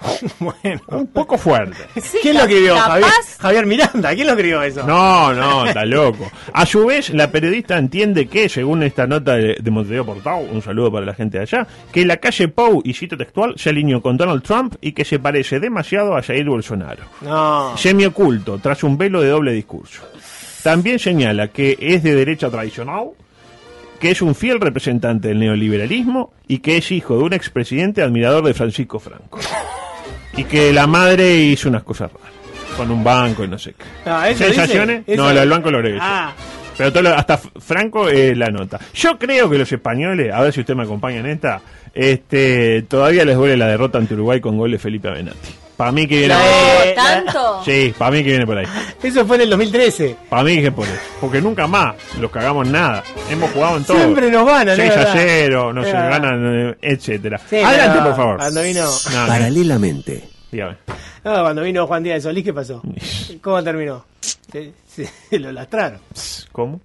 Bueno. 0.38 0.80
Un 0.88 1.06
poco 1.08 1.36
fuerte. 1.38 1.76
Sí, 2.00 2.18
¿Quién 2.22 2.34
lo 2.34 2.40
escribió? 2.40 2.76
Javier, 2.76 3.10
Javier 3.38 3.66
Miranda. 3.66 4.14
¿Quién 4.14 4.26
lo 4.26 4.32
escribió 4.32 4.62
eso? 4.62 4.86
No, 4.86 5.32
no, 5.32 5.66
está 5.66 5.84
loco. 5.84 6.30
A 6.52 6.66
su 6.66 6.86
vez, 6.86 7.10
la 7.10 7.30
periodista 7.30 7.76
entiende 7.78 8.26
que, 8.26 8.48
según 8.48 8.82
esta 8.82 9.06
nota 9.06 9.36
de, 9.36 9.56
de 9.60 9.70
Montevideo 9.70 10.06
Portado, 10.06 10.38
un 10.38 10.62
saludo 10.62 10.92
para 10.92 11.06
la 11.06 11.14
gente 11.14 11.38
de 11.38 11.42
allá, 11.42 11.66
que 11.92 12.04
la 12.04 12.16
calle 12.18 12.48
Pou, 12.48 12.82
y 12.84 12.94
cito 12.94 13.16
textual, 13.16 13.54
se 13.56 13.70
alineó 13.70 14.00
con 14.00 14.16
Donald 14.16 14.42
Trump 14.42 14.74
y 14.80 14.92
que 14.92 15.04
se 15.04 15.18
parece 15.18 15.60
demasiado 15.60 16.16
a 16.16 16.22
Jair 16.22 16.46
Bolsonaro. 16.46 17.04
No. 17.20 17.76
Semioculto, 17.76 18.58
tras 18.58 18.82
un 18.82 18.96
velo 18.96 19.20
de 19.20 19.28
doble 19.28 19.52
discurso. 19.52 20.02
También 20.62 20.98
señala 20.98 21.48
que 21.48 21.76
es 21.80 22.02
de 22.02 22.14
derecha 22.14 22.50
tradicional, 22.50 23.10
que 23.98 24.10
es 24.10 24.22
un 24.22 24.34
fiel 24.34 24.60
representante 24.60 25.28
del 25.28 25.38
neoliberalismo 25.38 26.32
y 26.48 26.58
que 26.58 26.78
es 26.78 26.90
hijo 26.90 27.18
de 27.18 27.24
un 27.24 27.32
expresidente 27.32 28.02
admirador 28.02 28.44
de 28.44 28.54
Francisco 28.54 28.98
Franco. 28.98 29.38
Y 30.40 30.44
que 30.44 30.72
la 30.72 30.86
madre 30.86 31.34
hizo 31.34 31.68
unas 31.68 31.82
cosas 31.82 32.10
raras, 32.12 32.30
con 32.76 32.90
un 32.90 33.02
banco 33.04 33.44
y 33.44 33.48
no 33.48 33.58
sé 33.58 33.74
qué. 33.74 33.84
Ah, 34.08 34.28
¿eso 34.28 34.44
¿Sensaciones? 34.44 35.04
dice? 35.06 35.16
No, 35.16 35.24
Eso- 35.24 35.34
lo 35.34 35.40
del 35.40 35.50
banco 35.50 35.70
lo 35.70 35.78
agregué 35.78 35.96
yo. 35.96 36.02
Ah. 36.04 36.32
Pero 36.78 36.92
todo 36.92 37.02
lo- 37.02 37.14
hasta 37.14 37.36
Franco 37.36 38.08
eh, 38.08 38.34
la 38.34 38.48
nota. 38.48 38.80
Yo 38.94 39.18
creo 39.18 39.50
que 39.50 39.58
los 39.58 39.70
españoles, 39.70 40.32
a 40.32 40.40
ver 40.40 40.52
si 40.52 40.60
usted 40.60 40.74
me 40.74 40.84
acompaña 40.84 41.18
en 41.20 41.26
esta, 41.26 41.60
este, 41.94 42.82
todavía 42.88 43.24
les 43.26 43.36
duele 43.36 43.56
la 43.58 43.66
derrota 43.66 43.98
ante 43.98 44.14
Uruguay 44.14 44.40
con 44.40 44.56
gol 44.56 44.70
de 44.70 44.78
Felipe 44.78 45.08
Avenatti. 45.08 45.50
Para 45.76 45.92
mí 45.92 46.06
que 46.06 46.18
viene 46.18 46.34
por 46.34 46.42
ahí. 46.86 46.94
¿Tanto? 46.94 47.62
Sí, 47.64 47.94
para 47.96 48.10
mí 48.10 48.18
que 48.22 48.30
viene 48.30 48.46
por 48.46 48.58
ahí. 48.58 48.66
Eso 49.02 49.24
fue 49.26 49.36
en 49.36 49.42
el 49.42 49.50
2013. 49.50 50.14
Para 50.28 50.42
mí 50.42 50.60
que 50.60 50.70
por 50.72 50.86
eso. 50.86 50.94
Porque 51.22 51.40
nunca 51.40 51.66
más 51.66 51.94
los 52.20 52.30
cagamos 52.30 52.66
en 52.66 52.72
nada. 52.72 53.02
Hemos 53.30 53.50
jugado 53.50 53.78
en 53.78 53.84
todo. 53.84 53.96
Siempre 53.96 54.30
nos 54.30 54.46
ganan, 54.46 54.76
6 54.76 54.90
es 54.90 54.96
a 54.96 54.98
verdad. 55.00 55.12
0, 55.16 55.72
no 55.72 55.80
Es 55.82 55.86
se 55.88 55.92
verdad. 55.94 56.10
ganan, 56.10 56.76
etcétera. 56.82 57.40
Sí, 57.48 57.56
Adelante, 57.56 57.98
por 58.02 58.16
favor. 58.16 58.36
Cuando 58.36 58.62
vino, 58.62 58.84
No, 58.84 59.20
no, 59.22 59.26
Paralelamente. 59.26 60.24
Dígame. 60.50 60.76
no, 61.24 61.32
cuando 61.42 61.62
vino 61.62 61.86
Juan 61.86 62.02
Díaz 62.02 62.16
de 62.16 62.20
Solís, 62.30 62.44
¿qué 62.44 62.52
pasó? 62.54 62.82
¿Cómo 63.42 63.62
terminó? 63.62 64.04
Se, 64.20 64.72
se- 64.86 65.38
lo 65.38 65.52
lastraron. 65.52 66.00
¿Cómo? 66.52 66.80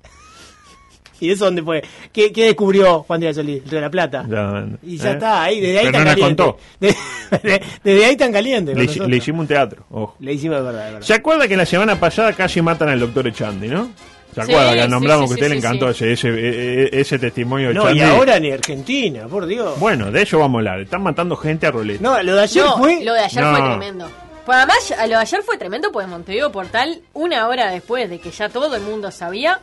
¿Y 1.19 1.31
eso 1.31 1.45
dónde 1.45 1.63
fue? 1.63 1.81
¿Qué, 2.11 2.31
qué 2.33 2.45
descubrió 2.47 3.03
Juan 3.03 3.21
Díaz 3.21 3.37
de 3.37 3.41
Solís? 3.43 3.63
El 3.63 3.69
Río 3.69 3.79
de 3.79 3.85
la 3.85 3.89
Plata. 3.89 4.25
Ya, 4.29 4.65
Y 4.83 4.97
ya 4.97 5.11
¿eh? 5.11 5.13
está, 5.13 5.43
ahí, 5.43 5.61
desde 5.61 5.79
ahí 5.79 5.85
Pero 5.85 5.97
tan 5.97 6.03
no 6.03 6.09
caliente. 6.11 6.43
contó. 6.43 6.57
De- 7.43 7.61
desde 7.83 8.05
ahí 8.05 8.17
tan 8.17 8.31
caliente. 8.33 8.75
Le, 8.75 8.85
le 9.07 9.17
hicimos 9.17 9.41
un 9.41 9.47
teatro, 9.47 9.85
ojo. 9.89 10.15
Le 10.19 10.33
hicimos 10.33 10.57
de 10.57 10.63
verdad, 10.63 10.85
de 10.85 10.91
verdad. 10.93 11.07
¿Se 11.07 11.13
acuerda 11.13 11.47
que 11.47 11.55
la 11.57 11.65
semana 11.65 11.97
pasada 11.99 12.33
casi 12.33 12.61
matan 12.61 12.89
al 12.89 12.99
doctor 12.99 13.25
Echandi, 13.27 13.69
no? 13.69 13.89
¿Se 14.35 14.41
Sí, 14.45 14.51
acuerda 14.51 14.73
que 14.75 14.81
sí, 14.83 14.87
nombramos 14.89 15.29
sí, 15.29 15.35
que 15.35 15.41
a 15.41 15.45
usted 15.45 15.45
sí, 15.47 15.51
le 15.53 15.57
encantó 15.59 15.93
sí. 15.93 16.05
ese, 16.05 16.11
ese, 16.13 16.27
e- 16.29 16.83
e- 16.83 17.01
ese 17.01 17.17
testimonio 17.19 17.69
de 17.69 17.73
No, 17.73 17.81
Echandi? 17.83 17.99
y 17.99 18.03
ahora 18.03 18.39
ni 18.39 18.51
Argentina, 18.51 19.27
por 19.27 19.45
Dios. 19.45 19.79
Bueno, 19.79 20.11
de 20.11 20.21
ello 20.21 20.39
vamos 20.39 20.55
a 20.55 20.59
hablar. 20.59 20.79
Están 20.81 21.03
matando 21.03 21.35
gente 21.37 21.65
a 21.67 21.71
roleta. 21.71 22.03
No, 22.03 22.21
lo 22.21 22.35
de 22.35 22.41
ayer 22.43 22.65
No, 22.65 22.77
fue. 22.77 23.03
lo 23.03 23.13
de 23.13 23.19
ayer 23.21 23.43
No. 23.43 23.51
fue 23.57 23.65
tremendo. 23.69 24.11
Pues 24.45 24.57
además, 24.57 24.93
lo 24.99 25.07
de 25.07 25.15
ayer 25.15 25.41
fue 25.43 25.57
tremendo, 25.57 25.91
pues 25.91 26.07
Montevideo 26.07 26.51
Portal, 26.51 27.01
una 27.13 27.47
hora 27.47 27.71
después 27.71 28.09
de 28.09 28.19
que 28.19 28.29
ya 28.29 28.49
todo 28.49 28.75
el 28.75 28.81
mundo 28.83 29.09
sabía, 29.09 29.59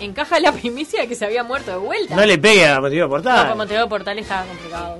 encaja 0.00 0.38
la 0.38 0.52
primicia 0.60 1.00
de 1.00 1.08
que 1.08 1.14
se 1.14 1.24
había 1.24 1.42
muerto 1.42 1.70
de 1.72 1.78
vuelta. 1.78 2.14
No 2.14 2.24
le 2.24 2.38
pegue 2.38 2.66
a 2.66 2.80
Montevideo 2.80 3.06
No, 3.06 3.10
con 3.14 3.22
Portal. 3.24 3.56
Montevideo 3.56 3.88
Portal 3.88 4.18
estaba 4.18 4.44
complicado. 4.46 4.98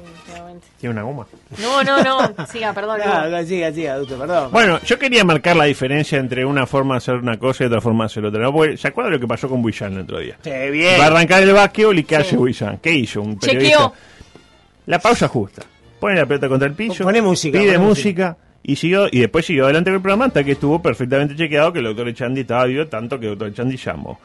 Exactamente. 0.57 0.67
Tiene 0.81 0.93
una 0.93 1.03
goma. 1.03 1.27
No, 1.61 1.83
no, 1.85 2.03
no. 2.03 2.47
Siga, 2.53 2.73
perdón. 2.73 2.99
Lugo. 2.99 3.11
Ah, 3.37 3.45
siga, 3.45 3.73
siga, 3.73 3.93
adulto, 3.95 4.19
perdón. 4.19 4.51
Bueno, 4.53 4.81
yo 4.85 4.99
quería 4.99 5.25
marcar 5.25 5.57
la 5.57 5.65
diferencia 5.65 6.19
entre 6.19 6.45
una 6.45 6.67
forma 6.67 6.95
de 6.95 6.99
hacer 6.99 7.15
una 7.17 7.39
cosa 7.39 7.65
y 7.65 7.67
otra 7.67 7.81
forma 7.81 8.05
de 8.05 8.07
hacer 8.07 8.25
otra. 8.25 8.43
¿no? 8.43 8.53
Porque, 8.53 8.77
¿Se 8.77 8.89
acuerdan 8.89 9.13
lo 9.15 9.21
que 9.21 9.27
pasó 9.27 9.49
con 9.49 9.63
Buillán 9.63 9.95
el 9.95 10.01
otro 10.01 10.19
día? 10.19 10.37
Sí, 10.43 10.51
bien. 10.71 11.01
Va 11.01 11.05
a 11.05 11.07
arrancar 11.09 11.43
el 11.43 11.53
básquetbol 11.53 11.99
y 11.99 12.05
¿qué 12.05 12.17
Sí. 12.17 12.21
hace 12.23 12.37
Buillán? 12.37 12.79
¿Qué 12.79 12.93
hizo? 12.93 13.23
Un 13.23 13.39
periodista. 13.39 13.77
Chequeó. 13.79 13.93
La 14.87 14.99
pausa 14.99 15.29
justa. 15.29 15.63
Pone 16.01 16.17
la 16.17 16.27
pelota 16.27 16.49
contra 16.49 16.69
el 16.69 16.75
piso. 16.75 17.05
Pone 17.05 17.23
música, 17.23 17.59
Pide 17.59 17.75
pone 17.75 17.87
música. 17.87 18.37
Y 18.63 18.77
siguió, 18.77 19.09
y 19.11 19.21
después 19.21 19.45
siguió 19.45 19.65
adelante 19.65 19.91
con 19.91 19.97
el 19.97 20.03
programa 20.03 20.25
hasta 20.27 20.43
que 20.43 20.53
estuvo 20.53 20.81
perfectamente 20.81 21.37
chequeado 21.37 21.73
que 21.73 21.81
el 21.81 21.85
doctor 21.87 22.09
Echandi 22.09 22.43
estaba 22.43 22.65
vivo, 22.65 22.87
tanto 22.87 23.19
que 23.21 23.27
el 23.27 23.33
doctor 23.33 23.49
Echandi 23.49 23.77
llamó. 23.77 24.19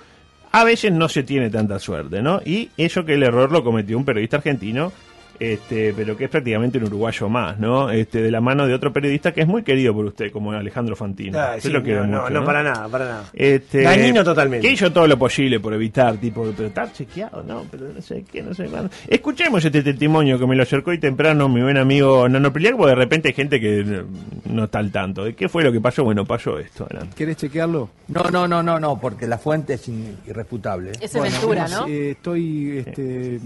A 0.51 0.63
veces 0.63 0.91
no 0.93 1.09
se 1.09 1.23
tiene 1.23 1.49
tanta 1.49 1.77
suerte, 1.77 2.21
¿no? 2.21 2.41
Y 2.45 2.69
eso 2.77 3.03
que 3.05 3.13
el 3.15 3.23
error 3.23 3.51
lo 3.51 3.63
cometió 3.63 3.97
un 3.97 4.05
periodista 4.05 4.37
argentino, 4.37 4.91
este, 5.39 5.93
pero 5.93 6.17
que 6.17 6.25
es 6.25 6.29
prácticamente 6.29 6.77
un 6.77 6.85
uruguayo 6.85 7.29
más, 7.29 7.59
¿no? 7.59 7.89
Este, 7.89 8.21
de 8.21 8.31
la 8.31 8.41
mano 8.41 8.67
de 8.67 8.73
otro 8.73 8.91
periodista 8.91 9.31
que 9.33 9.41
es 9.41 9.47
muy 9.47 9.63
querido 9.63 9.93
por 9.93 10.05
usted, 10.05 10.31
como 10.31 10.51
Alejandro 10.51 10.95
Fantino. 10.95 11.39
Sí, 11.59 11.69
lo 11.69 11.81
no, 12.05 12.29
no, 12.29 12.45
para 12.45 12.63
nada, 12.63 12.87
para 12.87 13.05
nada. 13.05 13.23
este, 13.33 13.83
Dañino 13.83 14.23
totalmente. 14.23 14.67
Que 14.67 14.73
hizo 14.73 14.91
todo 14.91 15.07
lo 15.07 15.17
posible 15.17 15.59
por 15.59 15.73
evitar, 15.73 16.17
tipo, 16.17 16.51
pero 16.55 16.67
estar 16.67 16.91
chequeado, 16.91 17.43
no, 17.43 17.65
pero 17.71 17.85
no 17.93 18.01
sé 18.01 18.23
qué, 18.29 18.43
no 18.43 18.53
sé 18.53 18.65
cuándo. 18.65 18.89
Escuchemos 19.07 19.63
este 19.63 19.81
testimonio 19.81 20.37
que 20.37 20.45
me 20.45 20.55
lo 20.55 20.63
acercó 20.63 20.91
hoy 20.91 20.99
temprano 20.99 21.47
mi 21.47 21.61
buen 21.61 21.77
amigo 21.77 22.27
Nano 22.27 22.51
Priliac, 22.51 22.75
porque 22.75 22.89
de 22.89 22.95
repente 22.95 23.27
hay 23.29 23.33
gente 23.33 23.59
que 23.59 24.03
no, 24.45 24.65
está 24.65 24.79
al 24.79 24.91
tanto. 24.91 25.23
¿De 25.23 25.35
qué 25.35 25.47
fue 25.49 25.63
lo 25.63 25.71
que 25.71 25.79
pasó? 25.81 26.03
Bueno, 26.03 26.25
pasó 26.25 26.59
esto. 26.59 26.85
adelante. 26.85 27.15
¿Querés 27.15 27.37
chequearlo? 27.37 27.89
No, 28.07 28.23
no, 28.31 28.47
no, 28.47 28.61
no, 28.61 28.79
no, 28.79 28.99
porque 28.99 29.27
la 29.27 29.37
fuente 29.37 29.73
es 29.73 29.89
irrefutable. 30.27 30.91
Es 30.99 31.13
Bueno, 31.13 31.31
Ventura, 31.31 31.61
bueno, 31.67 31.81
¿no? 31.81 31.87
eh, 31.87 32.11
estoy 32.11 32.77
este, 32.79 33.39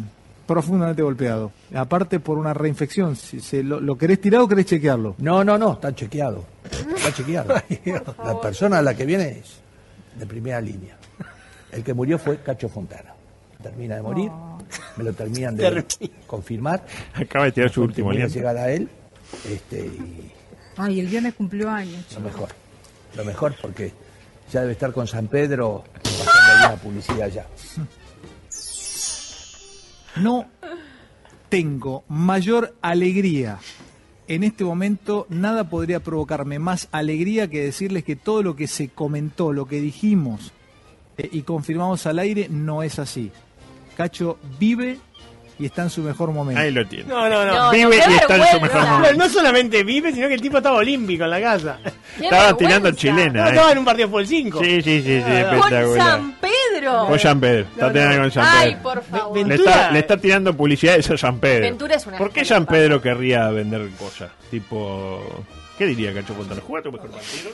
profundamente 0.45 1.01
golpeado. 1.01 1.51
Aparte 1.73 2.19
por 2.19 2.37
una 2.37 2.53
reinfección. 2.53 3.15
Si 3.15 3.39
se 3.39 3.63
lo, 3.63 3.79
¿Lo 3.79 3.97
querés 3.97 4.19
tirar 4.21 4.41
o 4.41 4.47
querés 4.47 4.65
chequearlo? 4.65 5.15
No, 5.19 5.43
no, 5.43 5.57
no, 5.57 5.73
está 5.73 5.93
chequeado. 5.93 6.45
Está 6.95 7.13
chequeado. 7.13 7.53
La 8.23 8.39
persona 8.41 8.79
a 8.79 8.81
la 8.81 8.93
que 8.95 9.05
viene 9.05 9.39
es 9.39 9.59
de 10.17 10.25
primera 10.25 10.59
línea. 10.61 10.97
El 11.71 11.83
que 11.83 11.93
murió 11.93 12.19
fue 12.19 12.37
Cacho 12.37 12.69
Fontana. 12.69 13.13
Termina 13.61 13.95
de 13.95 14.01
morir, 14.01 14.29
me 14.97 15.03
lo 15.05 15.13
terminan 15.13 15.55
de 15.57 15.85
confirmar. 16.27 16.85
Acaba 17.13 17.45
de 17.45 17.53
tirar 17.53 17.69
su 17.71 17.81
último 17.81 18.11
aliento. 18.11 18.33
llegar 18.33 18.57
a 18.57 18.69
él. 18.69 18.89
Este, 19.49 19.85
y 19.85 20.31
Ay, 20.77 20.99
el 20.99 21.07
viernes 21.07 21.33
cumplió 21.35 21.69
años. 21.69 22.05
lo 22.13 22.19
mejor. 22.19 22.49
Lo 23.15 23.23
mejor 23.23 23.55
porque 23.61 23.93
ya 24.51 24.61
debe 24.61 24.73
estar 24.73 24.91
con 24.91 25.07
San 25.07 25.27
Pedro 25.27 25.83
pasando 26.03 26.67
una 26.67 26.75
publicidad 26.75 27.27
ya. 27.29 27.45
No 30.17 30.45
tengo 31.49 32.03
mayor 32.07 32.75
alegría. 32.81 33.59
En 34.27 34.43
este 34.43 34.63
momento 34.63 35.25
nada 35.29 35.65
podría 35.69 35.99
provocarme 35.99 36.57
más 36.59 36.87
alegría 36.91 37.49
que 37.49 37.63
decirles 37.63 38.03
que 38.03 38.15
todo 38.15 38.41
lo 38.41 38.55
que 38.55 38.67
se 38.67 38.89
comentó, 38.89 39.51
lo 39.51 39.65
que 39.67 39.81
dijimos 39.81 40.53
eh, 41.17 41.29
y 41.31 41.41
confirmamos 41.41 42.05
al 42.07 42.19
aire 42.19 42.47
no 42.49 42.83
es 42.83 42.99
así. 42.99 43.31
Cacho 43.97 44.39
vive 44.59 44.97
y 45.59 45.65
está 45.65 45.83
en 45.83 45.89
su 45.91 46.01
mejor 46.01 46.31
momento. 46.31 46.59
Ahí 46.61 46.71
lo 46.71 46.87
tiene. 46.87 47.05
No, 47.05 47.29
no, 47.29 47.45
no. 47.45 47.53
No, 47.53 47.71
Vive 47.71 47.97
y 47.97 48.13
está 48.13 48.35
en 48.37 48.55
su 48.55 48.61
mejor 48.61 48.87
momento. 48.87 49.17
no 49.17 49.29
solamente 49.29 49.83
vive, 49.83 50.11
sino 50.13 50.27
que 50.27 50.33
el 50.35 50.41
tipo 50.41 50.57
estaba 50.57 50.77
olímpico 50.77 51.25
en 51.25 51.29
la 51.29 51.41
casa. 51.41 51.79
Qué 52.17 52.23
Estaba 52.25 52.45
vergüenza. 52.45 52.57
tirando 52.57 52.89
No, 52.89 52.95
chilena, 52.95 53.49
estaba 53.49 53.69
eh. 53.69 53.71
en 53.73 53.77
un 53.77 53.85
partido 53.85 54.09
por 54.09 54.21
el 54.21 54.27
5. 54.27 54.59
Sí, 54.63 54.81
sí, 54.81 55.01
sí, 55.01 55.03
sí, 55.03 55.21
Ah, 55.23 55.45
Con 55.49 55.57
espectacular. 55.59 56.07
San 56.07 56.31
Pedro. 56.39 56.53
Con 57.07 57.19
San 57.19 57.39
Pedro. 57.39 57.61
Está 57.71 57.87
No, 57.87 57.91
tirando 57.93 58.21
con 58.21 58.31
San 58.31 58.45
Ay, 58.47 58.69
Pedro. 58.71 58.83
por 58.83 59.03
favor. 59.03 59.47
Le 59.47 59.55
está, 59.55 59.91
le 59.91 59.99
está 59.99 60.17
tirando 60.17 60.53
publicidades 60.55 61.09
a 61.11 61.17
San 61.17 61.39
Pedro. 61.39 61.61
Ventura 61.61 61.95
es 61.95 62.05
una 62.07 62.17
¿Por 62.17 62.31
qué 62.31 62.41
pasa. 62.41 62.65
Pedro 62.65 63.01
querría 63.01 63.49
vender 63.49 63.87
cosas? 63.99 64.31
Tipo. 64.51 65.21
¿Qué 65.77 65.85
diría 65.87 66.13
Cacho 66.13 66.33
Fontana? 66.35 66.61
¿Juega 66.65 66.83
tu 66.83 66.91
mejor 66.91 67.09
partido? 67.09 67.49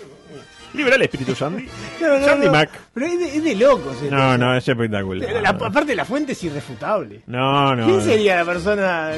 Libera 0.73 0.97
el 0.97 1.01
espíritu 1.03 1.33
Sandy. 1.33 1.67
No, 1.99 2.19
no, 2.19 2.25
Sandy 2.25 2.45
no. 2.45 2.51
Mac. 2.51 2.69
Pero 2.93 3.05
es 3.07 3.19
de, 3.19 3.37
es 3.37 3.43
de 3.43 3.55
locos. 3.55 3.95
esto. 4.03 4.13
No, 4.15 4.37
no, 4.37 4.55
es 4.55 4.67
espectacular. 4.67 5.41
La- 5.41 5.49
aparte, 5.49 5.95
la 5.95 6.05
fuente 6.05 6.33
es 6.33 6.43
irrefutable. 6.43 7.21
No, 7.27 7.75
no. 7.75 7.85
¿Quién 7.85 7.97
no. 7.97 8.03
sería 8.03 8.35
la 8.37 8.45
persona? 8.45 9.11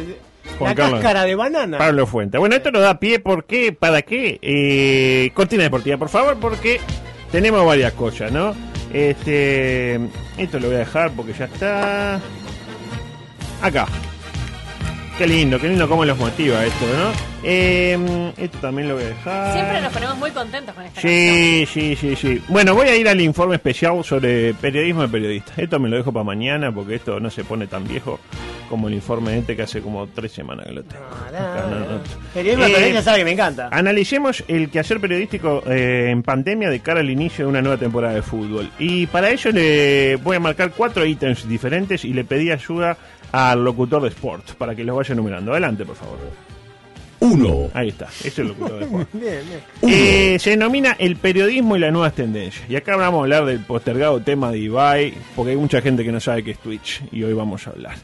Juan 0.57 0.69
la 0.71 0.75
Carlos. 0.75 0.99
cáscara 1.01 1.23
de 1.25 1.35
banana. 1.35 1.77
Pablo 1.77 2.07
Fuente. 2.07 2.37
Bueno, 2.37 2.55
esto 2.55 2.71
nos 2.71 2.81
da 2.83 2.99
pie, 2.99 3.19
¿por 3.19 3.43
qué? 3.45 3.73
¿Para 3.73 4.01
qué? 4.01 4.39
Eh, 4.41 5.31
cortina 5.33 5.63
deportiva, 5.63 5.97
por 5.97 6.09
favor, 6.09 6.37
porque 6.39 6.79
tenemos 7.31 7.65
varias 7.65 7.93
cosas, 7.93 8.31
¿no? 8.31 8.55
Este, 8.93 9.95
esto 10.37 10.59
lo 10.59 10.67
voy 10.67 10.75
a 10.75 10.79
dejar 10.79 11.11
porque 11.11 11.33
ya 11.33 11.45
está. 11.45 12.19
Acá. 13.61 13.87
Qué 15.21 15.27
lindo, 15.27 15.59
qué 15.59 15.69
lindo 15.69 15.87
cómo 15.87 16.03
los 16.03 16.17
motiva 16.17 16.65
esto, 16.65 16.83
¿no? 16.97 17.11
Eh, 17.43 18.31
esto 18.37 18.57
también 18.57 18.89
lo 18.89 18.95
voy 18.95 19.03
a 19.03 19.07
dejar. 19.09 19.53
Siempre 19.53 19.81
nos 19.81 19.93
ponemos 19.93 20.17
muy 20.17 20.31
contentos 20.31 20.73
con 20.73 20.83
esta 20.83 20.99
Sí, 20.99 21.67
sí, 21.71 21.95
sí, 21.95 22.15
sí. 22.15 22.41
Bueno, 22.47 22.73
voy 22.73 22.87
a 22.87 22.95
ir 22.95 23.07
al 23.07 23.21
informe 23.21 23.53
especial 23.53 24.03
sobre 24.03 24.55
periodismo 24.55 25.03
de 25.03 25.09
periodistas. 25.09 25.59
Esto 25.59 25.79
me 25.79 25.89
lo 25.89 25.97
dejo 25.97 26.11
para 26.11 26.23
mañana 26.23 26.73
porque 26.73 26.95
esto 26.95 27.19
no 27.19 27.29
se 27.29 27.43
pone 27.43 27.67
tan 27.67 27.87
viejo 27.87 28.19
como 28.67 28.87
el 28.87 28.95
informe 28.95 29.37
este 29.37 29.55
que 29.55 29.61
hace 29.61 29.81
como 29.81 30.07
tres 30.07 30.31
semanas 30.31 30.65
que 30.65 30.71
lo 30.71 30.83
tengo. 30.83 31.03
No, 31.69 31.79
no. 31.81 32.01
Periodismo 32.33 32.65
de 32.65 32.71
Eh, 32.71 32.73
periodista 32.73 33.01
sabe 33.03 33.17
que 33.19 33.25
me 33.25 33.31
encanta. 33.33 33.69
Analicemos 33.71 34.43
el 34.47 34.71
quehacer 34.71 34.99
periodístico 34.99 35.61
eh, 35.67 36.07
en 36.09 36.23
pandemia 36.23 36.71
de 36.71 36.79
cara 36.79 37.01
al 37.01 37.11
inicio 37.11 37.45
de 37.45 37.49
una 37.51 37.61
nueva 37.61 37.77
temporada 37.77 38.15
de 38.15 38.23
fútbol. 38.23 38.71
Y 38.79 39.05
para 39.05 39.29
ello 39.29 39.51
le 39.51 40.15
voy 40.15 40.37
a 40.37 40.39
marcar 40.39 40.71
cuatro 40.71 41.05
ítems 41.05 41.47
diferentes 41.47 42.05
y 42.05 42.13
le 42.13 42.23
pedí 42.23 42.49
ayuda 42.49 42.97
al 43.31 43.63
locutor 43.63 44.01
de 44.01 44.09
Sport 44.09 44.53
para 44.53 44.75
que 44.75 44.83
los 44.83 44.95
vaya 44.95 45.13
enumerando. 45.13 45.51
Adelante, 45.51 45.85
por 45.85 45.95
favor. 45.95 46.17
Uno. 47.19 47.69
Ahí 47.73 47.89
está, 47.89 48.05
ese 48.05 48.27
es 48.27 48.39
el 48.39 48.47
locutor 48.47 48.79
de 48.79 48.85
Sport. 48.85 49.09
Bien, 49.13 49.39
bien. 49.47 49.93
Eh, 49.93 50.39
se 50.39 50.51
denomina 50.51 50.95
el 50.97 51.17
periodismo 51.17 51.75
y 51.75 51.79
las 51.79 51.91
nuevas 51.91 52.13
tendencias. 52.13 52.67
Y 52.69 52.75
acá 52.75 52.95
vamos 52.95 53.19
a 53.19 53.23
hablar 53.23 53.45
del 53.45 53.59
postergado 53.59 54.19
tema 54.21 54.51
de 54.51 54.59
Ibai, 54.59 55.13
porque 55.35 55.51
hay 55.51 55.57
mucha 55.57 55.81
gente 55.81 56.03
que 56.03 56.11
no 56.11 56.19
sabe 56.19 56.43
qué 56.43 56.51
es 56.51 56.59
Twitch, 56.59 57.03
y 57.11 57.23
hoy 57.23 57.33
vamos 57.33 57.67
a 57.67 57.71
hablar. 57.71 57.95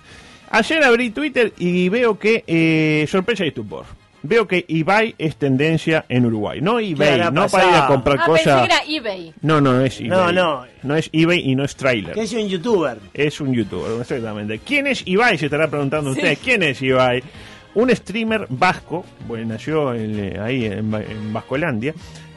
Ayer 0.50 0.84
abrí 0.84 1.10
Twitter 1.10 1.52
y 1.58 1.90
veo 1.90 2.18
que, 2.18 2.44
eh, 2.48 3.06
sorpresa 3.10 3.44
y 3.44 3.50
estupor, 3.50 3.86
veo 4.24 4.48
que 4.48 4.66
Ibai 4.68 5.16
es 5.18 5.36
tendencia 5.38 6.06
en 6.10 6.26
Uruguay. 6.26 6.60
No 6.62 6.80
eBay, 6.80 7.32
no 7.32 7.48
para 7.48 7.70
ir 7.70 7.76
a 7.76 7.88
comprar 7.88 8.18
Ah, 8.20 8.26
pensé 8.26 8.44
cosas. 8.44 8.60
que 8.62 8.66
era 8.66 8.82
eBay. 8.88 9.34
No, 9.42 9.62
no, 9.62 9.74
no 9.74 9.82
es 9.86 10.00
eBay. 10.00 10.10
No, 10.10 10.32
no. 10.32 10.66
No 10.84 10.96
es 10.96 11.10
eBay 11.14 11.40
y 11.50 11.56
no 11.56 11.64
es 11.64 11.76
trailer. 11.76 12.14
Que 12.14 12.22
es 12.24 12.34
un 12.34 12.48
youtuber. 12.48 12.98
Es 13.14 13.40
un 13.42 13.54
youtuber, 13.54 14.00
exactamente. 14.02 14.60
¿Quién 14.60 14.88
es 14.88 15.04
Ibai? 15.06 15.38
Se 15.38 15.46
estará 15.46 15.68
preguntando 15.70 16.14
Sí. 16.14 16.20
usted. 16.20 16.38
¿Quién 16.44 16.64
es 16.64 16.82
Ibai? 16.82 17.24
Un 17.76 17.96
streamer 17.96 18.48
vasco, 18.50 19.06
bueno, 19.28 19.50
nació 19.54 19.94
en, 19.94 20.18
eh, 20.20 20.40
ahí 20.40 20.66
en, 20.66 20.92
Va- 20.94 21.02
en 21.04 21.32
Vascolandia, 21.32 21.94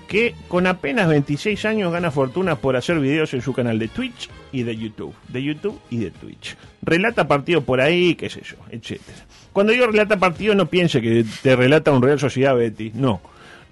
que 0.07 0.35
con 0.49 0.67
apenas 0.67 1.09
26 1.09 1.65
años 1.65 1.93
gana 1.93 2.11
fortuna 2.11 2.57
por 2.57 2.77
hacer 2.77 2.99
videos 2.99 3.33
en 3.33 3.41
su 3.41 3.53
canal 3.55 3.79
de 3.79 3.89
Twitch 3.89 4.29
y 4.53 4.65
de 4.65 4.77
YouTube. 4.77 5.15
De 5.29 5.43
YouTube 5.43 5.81
y 5.89 5.99
de 5.99 6.11
Twitch. 6.11 6.57
Relata 6.83 7.27
partido 7.29 7.63
por 7.63 7.81
ahí, 7.81 8.17
qué 8.17 8.29
sé 8.29 8.43
yo, 8.43 8.57
etcétera. 8.71 9.19
Cuando 9.53 9.73
digo 9.73 9.87
relata 9.87 10.17
partido, 10.17 10.55
no 10.55 10.67
piense 10.67 11.01
que 11.01 11.25
te 11.43 11.57
relata 11.57 11.91
un 11.91 12.03
Real 12.03 12.19
Sociedad 12.21 12.55
Betis, 12.55 12.95
no. 12.95 13.21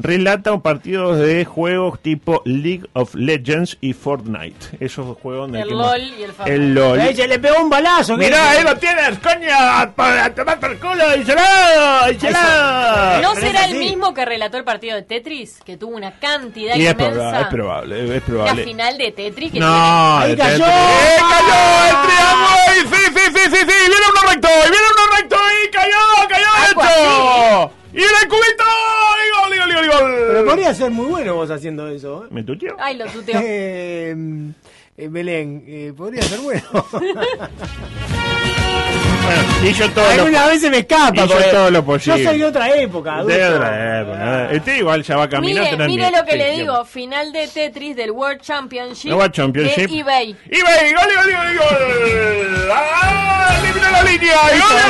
Relata 0.01 0.57
partidos 0.61 1.19
de 1.19 1.45
juegos 1.45 1.99
tipo 2.01 2.41
League 2.45 2.85
of 2.93 3.17
Legends 3.17 3.79
y 3.81 3.95
Fortnite. 3.95 4.77
Esos 4.79 5.17
juegos 5.19 5.51
donde 5.51 5.63
El 5.63 5.71
LOL 5.71 5.79
más- 5.81 5.99
y 5.99 6.23
el 6.23 6.33
Fortnite. 6.33 6.55
El 6.55 6.75
LOL. 6.75 7.01
Ahí 7.01 7.17
se 7.17 7.27
le 7.27 7.39
pegó 7.41 7.61
un 7.61 7.69
balazo. 7.69 8.17
Mirá, 8.17 8.51
ahí 8.53 8.63
lo 8.63 8.77
tienes, 8.77 9.19
coño, 9.19 9.93
para 9.97 10.33
tomar 10.33 10.61
por 10.61 10.79
culo, 10.79 11.17
¡Incelado! 11.17 12.13
¡Incelado! 12.13 13.23
¿No 13.23 13.35
pero 13.35 13.47
será 13.49 13.65
es 13.65 13.73
el 13.73 13.79
mismo 13.81 14.15
que 14.15 14.25
relató 14.25 14.57
el 14.57 14.63
partido 14.63 14.95
de 14.95 15.03
Tetris? 15.03 15.59
Que 15.67 15.77
tuvo 15.77 15.97
una 15.97 16.13
cantidad 16.21 16.77
Y 16.77 16.87
es 16.87 16.93
inmensa. 16.93 17.05
probable, 17.11 17.41
es 17.41 17.49
probable, 17.49 18.03
es 18.05 18.09
La 18.09 18.21
probable. 18.21 18.65
final 18.65 18.99
de 18.99 19.11
Tetris 19.11 19.51
que 19.53 19.59
No, 19.59 20.19
Ahí 20.19 20.31
de 20.31 20.37
cayó. 20.37 20.65
Tetris. 20.65 20.79
¡Eh, 20.79 21.17
cayó 21.29 21.89
el 21.91 22.07
triángulo! 22.07 22.49
¡Sí, 22.69 22.79
sí, 23.17 23.33
sí, 23.35 23.51
sí, 23.51 23.57
sí! 23.57 23.67
¡Viene 23.67 24.07
uno 24.13 24.31
recto! 24.31 24.49
¡Y 24.49 24.71
viene 24.71 24.87
uno 24.95 25.17
recto! 25.19 25.37
¡Y 25.67 25.71
cayó, 25.73 26.29
cayó 26.29 26.47
Algo 26.69 26.83
derecho! 26.83 26.88
¡Y 27.93 27.99
el 27.99 28.29
cubito! 28.29 28.65
¡Y 29.25 29.41
gol, 29.41 29.55
y 29.55 29.59
gol, 29.59 29.71
y 29.71 29.75
gol, 29.75 29.85
y 29.85 29.89
gol! 29.89 30.15
Pero 30.29 30.45
podría 30.45 30.75
ser 30.75 30.91
muy 30.91 31.07
bueno 31.07 31.35
vos 31.35 31.51
haciendo 31.51 31.89
eso. 31.89 32.25
¿eh? 32.25 32.29
¿Me 32.31 32.43
tuteó? 32.43 32.77
Ay, 32.79 32.97
lo 32.97 33.07
tuteó. 33.07 33.41
Eh, 33.43 34.15
eh, 34.97 35.09
Belén, 35.09 35.65
eh, 35.67 35.93
podría 35.97 36.23
ser 36.23 36.41
bueno. 36.41 36.63
Bueno, 39.25 39.71
hizo 39.71 39.89
todo 39.91 40.05
lo 40.05 40.11
Algunas 40.23 40.47
veces 40.49 40.71
me 40.71 40.79
escapa. 40.79 41.27
porque 41.27 41.45
todo 41.51 41.71
lo 41.71 41.85
posible. 41.85 42.23
Yo 42.23 42.31
soy 42.31 42.39
de 42.39 42.45
otra 42.45 42.77
época. 42.77 43.17
adulto. 43.17 43.37
De 43.37 43.45
otra 43.47 44.01
época. 44.01 44.51
Este 44.53 44.79
igual 44.79 45.03
ya 45.03 45.17
va 45.17 45.29
caminando. 45.29 45.71
Mire, 45.87 45.87
mire 45.89 46.11
lo 46.19 46.25
que 46.25 46.33
sí, 46.33 46.39
le 46.39 46.51
digo. 46.53 46.85
Final 46.85 47.33
de 47.33 47.49
Tetris 47.49 47.97
del 47.97 48.11
World 48.13 48.41
Championship, 48.41 49.13
World 49.13 49.33
Championship. 49.33 49.89
de 49.91 49.99
eBay. 49.99 50.37
¡Ibai! 50.51 50.93
¡Gol, 50.93 51.03
gol, 51.17 51.33
gol, 51.33 51.59
gol! 51.59 52.71
¡Ah! 52.73 53.59
¡Eliminó 53.63 53.91
la 53.91 54.03
línea! 54.05 54.37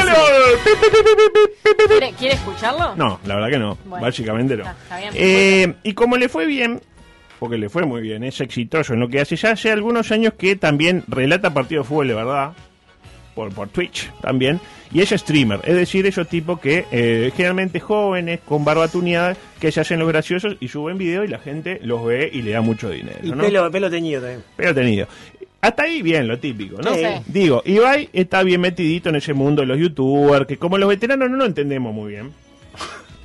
¡Gol. 0.05 1.87
¿Quiere, 1.89 2.13
quiere 2.13 2.35
escucharlo? 2.35 2.95
No, 2.97 3.21
la 3.25 3.35
verdad 3.37 3.51
que 3.51 3.59
no. 3.59 3.79
Bueno, 3.85 4.05
Básicamente 4.07 4.57
no. 4.57 4.63
está- 4.65 4.77
está 4.83 4.97
bien, 4.99 5.11
Eh, 5.15 5.75
y 5.83 5.95
como 5.95 6.17
le 6.17 6.29
fue 6.29 6.47
bien, 6.47 6.81
porque 7.39 7.57
le 7.59 7.69
fue 7.69 7.85
muy 7.85 8.01
bien, 8.03 8.25
es 8.25 8.41
exitoso 8.41 8.95
en 8.95 9.01
lo 9.01 9.09
que 9.09 9.21
hace, 9.21 9.37
ya 9.37 9.53
hace 9.53 9.71
algunos 9.73 10.11
años 10.13 10.35
que 10.39 10.57
también 10.57 11.05
relata 11.09 11.53
partidos 11.55 11.85
de 11.87 11.89
fútbol 11.89 12.09
de 12.09 12.15
verdad. 12.15 12.53
Por, 13.39 13.55
por 13.55 13.69
Twitch 13.69 14.11
también, 14.21 14.61
y 14.93 15.01
es 15.01 15.11
streamer, 15.11 15.61
es 15.63 15.77
decir, 15.77 16.05
esos 16.07 16.29
tipos 16.29 16.59
que 16.59 16.87
eh, 16.91 17.31
generalmente 17.37 17.79
jóvenes, 17.79 18.41
con 18.45 18.65
barba 18.65 18.89
tuneada, 18.89 19.37
que 19.61 19.71
se 19.71 19.81
hacen 19.81 20.01
los 20.01 20.09
graciosos 20.09 20.57
y 20.59 20.67
suben 20.67 20.99
video 20.99 21.23
y 21.23 21.29
la 21.29 21.39
gente 21.39 21.79
los 21.85 22.05
ve 22.05 22.29
y 22.33 22.43
le 22.43 22.51
da 22.51 22.63
mucho 22.63 22.91
dinero. 22.91 23.21
Y 23.23 23.31
¿no? 23.31 23.45
pelo, 23.45 23.71
pelo 23.71 23.89
teñido 23.89 24.23
también. 24.23 24.43
Pero 24.57 24.75
tenido. 24.75 25.07
Hasta 25.61 25.85
ahí 25.85 26.03
bien, 26.03 26.27
lo 26.27 26.41
típico, 26.41 26.83
¿no? 26.83 26.93
Sí. 26.93 27.05
Digo, 27.27 27.63
Ibai 27.65 28.09
está 28.13 28.43
bien 28.43 28.61
metidito 28.61 29.09
en 29.11 29.17
ese 29.17 29.35
mundo 29.35 29.63
de 29.63 29.69
los 29.69 29.79
youtubers, 29.79 30.47
que 30.47 30.57
como 30.57 30.77
los 30.77 30.89
veteranos 30.89 31.31
no 31.31 31.37
lo 31.37 31.45
entendemos 31.45 31.95
muy 31.95 32.15
bien. 32.15 32.33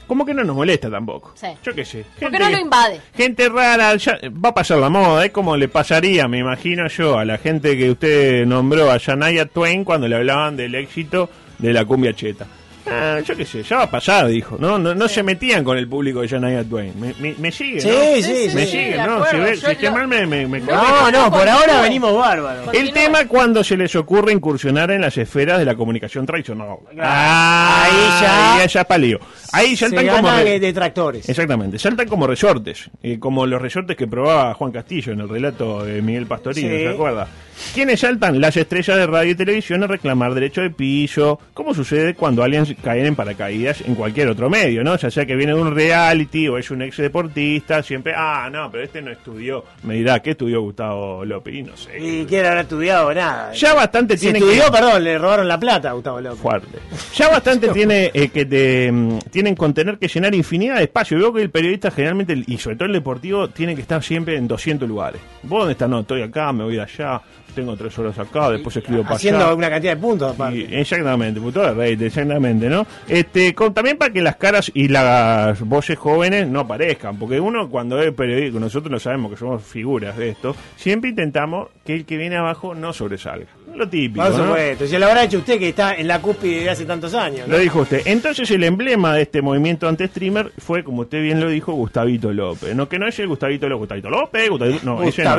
Como 0.08 0.26
que 0.26 0.34
no 0.34 0.44
nos 0.44 0.56
molesta 0.56 0.90
tampoco. 0.90 1.32
Sí. 1.36 1.48
Yo 1.64 1.74
qué 1.74 1.86
sé. 1.86 2.06
Porque 2.20 2.40
no 2.40 2.50
lo 2.50 2.58
invade. 2.58 3.02
Gente 3.16 3.50
rara, 3.50 3.96
ya 3.96 4.20
va 4.44 4.50
a 4.50 4.54
pasar 4.54 4.78
la 4.78 4.90
moda, 4.90 5.26
es 5.26 5.32
como 5.32 5.56
le 5.56 5.68
pasaría, 5.68 6.28
me 6.28 6.40
imagino 6.40 6.88
yo, 6.88 7.18
a 7.18 7.26
la 7.26 7.38
gente 7.38 7.78
que 7.78 7.92
usted 7.92 8.46
nombró, 8.46 8.92
a 8.92 8.98
Shania 8.98 9.46
Twain, 9.46 9.84
cuando 9.84 10.08
le 10.08 10.16
hablaban 10.16 10.58
del 10.58 10.76
éxito 10.76 11.30
de 11.58 11.74
la 11.74 11.86
cumbia 11.86 12.14
cheta. 12.14 12.48
Ah, 12.86 13.20
yo 13.26 13.36
qué 13.36 13.46
sé, 13.46 13.64
ya 13.64 13.78
va 13.78 13.84
a 13.84 13.90
pasar, 13.92 14.28
dijo. 14.28 14.58
No, 14.60 14.78
no, 14.78 14.94
no 14.94 15.08
se 15.08 15.24
metían 15.24 15.64
con 15.64 15.78
el 15.78 15.88
público 15.88 16.22
de 16.22 16.28
Shania 16.28 16.64
Twain. 16.64 16.94
Me, 17.00 17.14
me, 17.20 17.34
me 17.38 17.52
siguen, 17.52 17.82
Sí, 17.82 17.88
¿no? 17.88 17.96
sí, 18.16 18.24
sí, 18.24 18.56
Me 18.56 18.66
sí, 18.66 18.72
siguen, 18.72 18.92
de 19.02 19.08
¿no? 19.08 19.26
Si, 19.26 19.38
ve- 19.38 19.56
si 19.56 19.66
es 19.72 19.78
que 19.78 19.86
lo- 19.86 19.92
mal 19.94 20.08
me, 20.08 20.26
me, 20.28 20.48
me 20.48 20.60
No, 20.60 21.10
no, 21.12 21.32
por 21.32 21.48
ahora 21.48 21.82
venimos 21.82 22.14
bárbaros. 22.18 22.74
El 22.74 22.92
tema 22.92 23.22
es 23.22 23.28
cuando 23.28 23.64
se 23.64 23.78
les 23.78 23.96
ocurre 23.96 24.34
incursionar 24.34 24.92
en 24.92 25.02
las 25.02 25.18
esferas 25.18 25.60
de 25.60 25.66
la 25.66 25.76
comunicación 25.76 26.26
tradicional. 26.26 26.76
Ah, 27.02 27.84
Ahí 27.86 28.22
ya- 28.22 28.62
Ahí 28.62 28.68
ya 28.68 28.84
palío. 28.84 29.20
Ahí 29.52 29.76
Se 29.76 29.88
saltan 29.90 30.08
como... 30.08 30.28
ganan 30.28 30.44
re- 30.46 30.60
detractores. 30.60 31.30
Exactamente, 31.30 31.80
saltan 31.80 32.08
como 32.08 32.28
resortes, 32.28 32.90
eh, 33.02 33.18
como 33.20 33.46
los 33.46 33.62
resortes 33.62 33.96
que 33.96 34.08
probaba 34.08 34.54
Juan 34.56 34.72
Castillo 34.72 35.14
en 35.14 35.22
el 35.22 35.30
relato 35.30 35.84
de 35.84 36.02
Miguel 36.02 36.26
Pastorino, 36.26 36.68
Sí. 36.70 36.78
¿se 36.84 36.90
acuerda? 36.90 37.28
¿Quiénes 37.74 38.00
saltan? 38.00 38.42
Las 38.42 38.58
estrellas 38.58 38.98
de 38.98 39.06
radio 39.08 39.32
y 39.32 39.36
televisión 39.36 39.84
a 39.84 39.88
reclamar 39.88 40.34
derecho 40.34 40.62
de 40.62 40.72
pillo, 40.72 41.40
como 41.54 41.74
sucede 41.74 42.16
cuando 42.16 42.44
aliens 42.44 42.73
caen 42.76 43.06
en 43.06 43.16
paracaídas 43.16 43.82
en 43.82 43.96
cualquier 43.96 44.30
otro 44.30 44.50
medio, 44.50 44.84
¿no? 44.84 44.96
Ya 44.96 45.10
sea 45.12 45.26
que 45.26 45.36
viene 45.36 45.54
de 45.54 45.62
un 45.62 45.74
reality 45.74 46.48
o 46.48 46.58
es 46.58 46.72
un 46.72 46.82
ex 46.82 46.98
deportista, 46.98 47.82
siempre, 47.84 48.14
ah, 48.16 48.50
no, 48.52 48.70
pero 48.72 48.84
este 48.84 49.02
no 49.02 49.12
estudió. 49.12 49.64
Me 49.84 49.96
dirá, 49.96 50.20
¿qué 50.22 50.32
estudió 50.32 50.62
Gustavo 50.62 51.26
López? 51.26 51.56
Y 51.56 51.64
no 51.64 51.76
sé. 51.78 51.98
Y 52.00 52.26
quiere 52.26 52.48
haber 52.48 52.62
estudiado 52.62 53.14
nada. 53.14 53.54
Ya 53.54 53.74
bastante 53.74 54.18
Si 54.18 54.26
tiene 54.26 54.40
estudió, 54.40 54.66
que... 54.66 54.72
perdón, 54.72 55.04
le 55.04 55.18
robaron 55.18 55.48
la 55.48 55.60
plata 55.60 55.90
a 55.90 55.94
Gustavo 55.94 56.22
López. 56.22 56.40
fuerte. 56.40 56.78
Ya 57.16 57.30
bastante 57.30 57.68
tiene 57.74 58.12
eh, 58.14 58.30
que 58.30 58.46
te, 58.46 58.92
mm, 58.92 59.20
tienen 59.32 59.56
con 59.56 59.74
tener 59.74 59.98
que 59.98 60.08
llenar 60.08 60.34
infinidad 60.36 60.78
de 60.78 60.84
espacio. 60.84 61.18
Veo 61.18 61.34
que 61.34 61.42
el 61.42 61.50
periodista 61.50 61.92
generalmente, 61.92 62.42
y 62.48 62.58
sobre 62.58 62.76
todo 62.76 62.86
el 62.88 62.94
deportivo, 62.94 63.50
tiene 63.50 63.76
que 63.76 63.82
estar 63.82 64.02
siempre 64.04 64.38
en 64.38 64.48
200 64.48 64.88
lugares. 64.88 65.22
¿Vos 65.44 65.60
dónde 65.60 65.74
estás? 65.74 65.90
No, 65.90 66.00
estoy 66.02 66.22
acá, 66.22 66.52
me 66.54 66.64
voy 66.64 66.76
de 66.76 66.82
allá, 66.82 67.22
tengo 67.54 67.76
tres 67.76 67.98
horas 68.00 68.18
acá, 68.20 68.50
después 68.50 68.76
escribo 68.76 69.04
para 69.04 69.16
Haciendo 69.16 69.46
allá. 69.46 69.54
una 69.56 69.70
cantidad 69.70 69.96
de 69.96 70.02
puntos 70.02 70.34
aparte. 70.34 70.58
Y- 70.60 70.76
exactamente, 70.76 71.40
puto 71.40 71.62
de 71.62 71.74
rey, 71.74 71.98
exactamente, 72.00 72.70
¿no? 72.70 72.86
Este, 73.08 73.54
con- 73.54 73.74
también 73.74 73.98
para 73.98 74.12
que 74.12 74.22
las 74.22 74.36
caras 74.36 74.72
y 74.74 74.88
las 74.88 75.60
voces 75.62 75.98
jóvenes 75.98 76.48
no 76.48 76.62
aparezcan, 76.62 77.18
porque 77.18 77.40
uno 77.40 77.70
cuando 77.70 78.02
es 78.02 78.12
periodista, 78.14 78.60
nosotros 78.60 78.92
lo 78.92 79.00
sabemos 79.00 79.32
que 79.32 79.38
somos 79.38 79.64
figuras 79.64 80.18
de 80.18 80.30
esto, 80.30 80.56
siempre 80.76 81.10
intentamos 81.12 81.70
que 81.86 81.94
el 81.96 82.06
que 82.06 82.18
viene 82.18 82.38
abajo 82.38 82.74
no 82.76 82.94
sobresalga. 82.94 83.48
Lo 83.76 83.90
típico, 83.90 84.24
Por 84.24 84.38
¿no? 84.38 84.46
supuesto. 84.46 84.86
Si 84.86 84.98
lo 85.00 85.08
habrá 85.08 85.24
hecho 85.24 85.40
usted 85.40 85.58
que 85.58 85.70
está 85.70 85.96
en 85.96 86.08
la 86.08 86.22
cúspide 86.22 86.62
de 86.62 86.70
hace 86.70 86.86
tantos 86.86 87.14
años. 87.16 87.48
¿no? 87.48 87.54
Lo 87.56 87.60
dijo 87.60 87.80
usted. 87.82 88.02
Entonces 88.06 88.50
el 88.52 88.64
emblema 88.64 89.16
de 89.16 89.24
este 89.24 89.42
movimiento 89.42 89.88
anti-streamer 89.88 90.52
fue, 90.60 90.84
como 90.84 91.02
usted 91.02 91.22
bien 91.24 91.40
lo 91.40 91.50
dijo, 91.50 91.74
Gustavito 91.74 92.32
López. 92.32 92.76
No, 92.76 92.88
que 92.88 93.00
no 93.00 93.08
es 93.08 93.18
el 93.20 93.28
Gustavito 93.28 93.68
López, 93.68 93.80
Gustavito 93.80 94.10
López, 94.12 94.50
Gustavito, 94.50 94.86
no, 94.86 95.04
ese 95.04 95.24
no. 95.24 95.36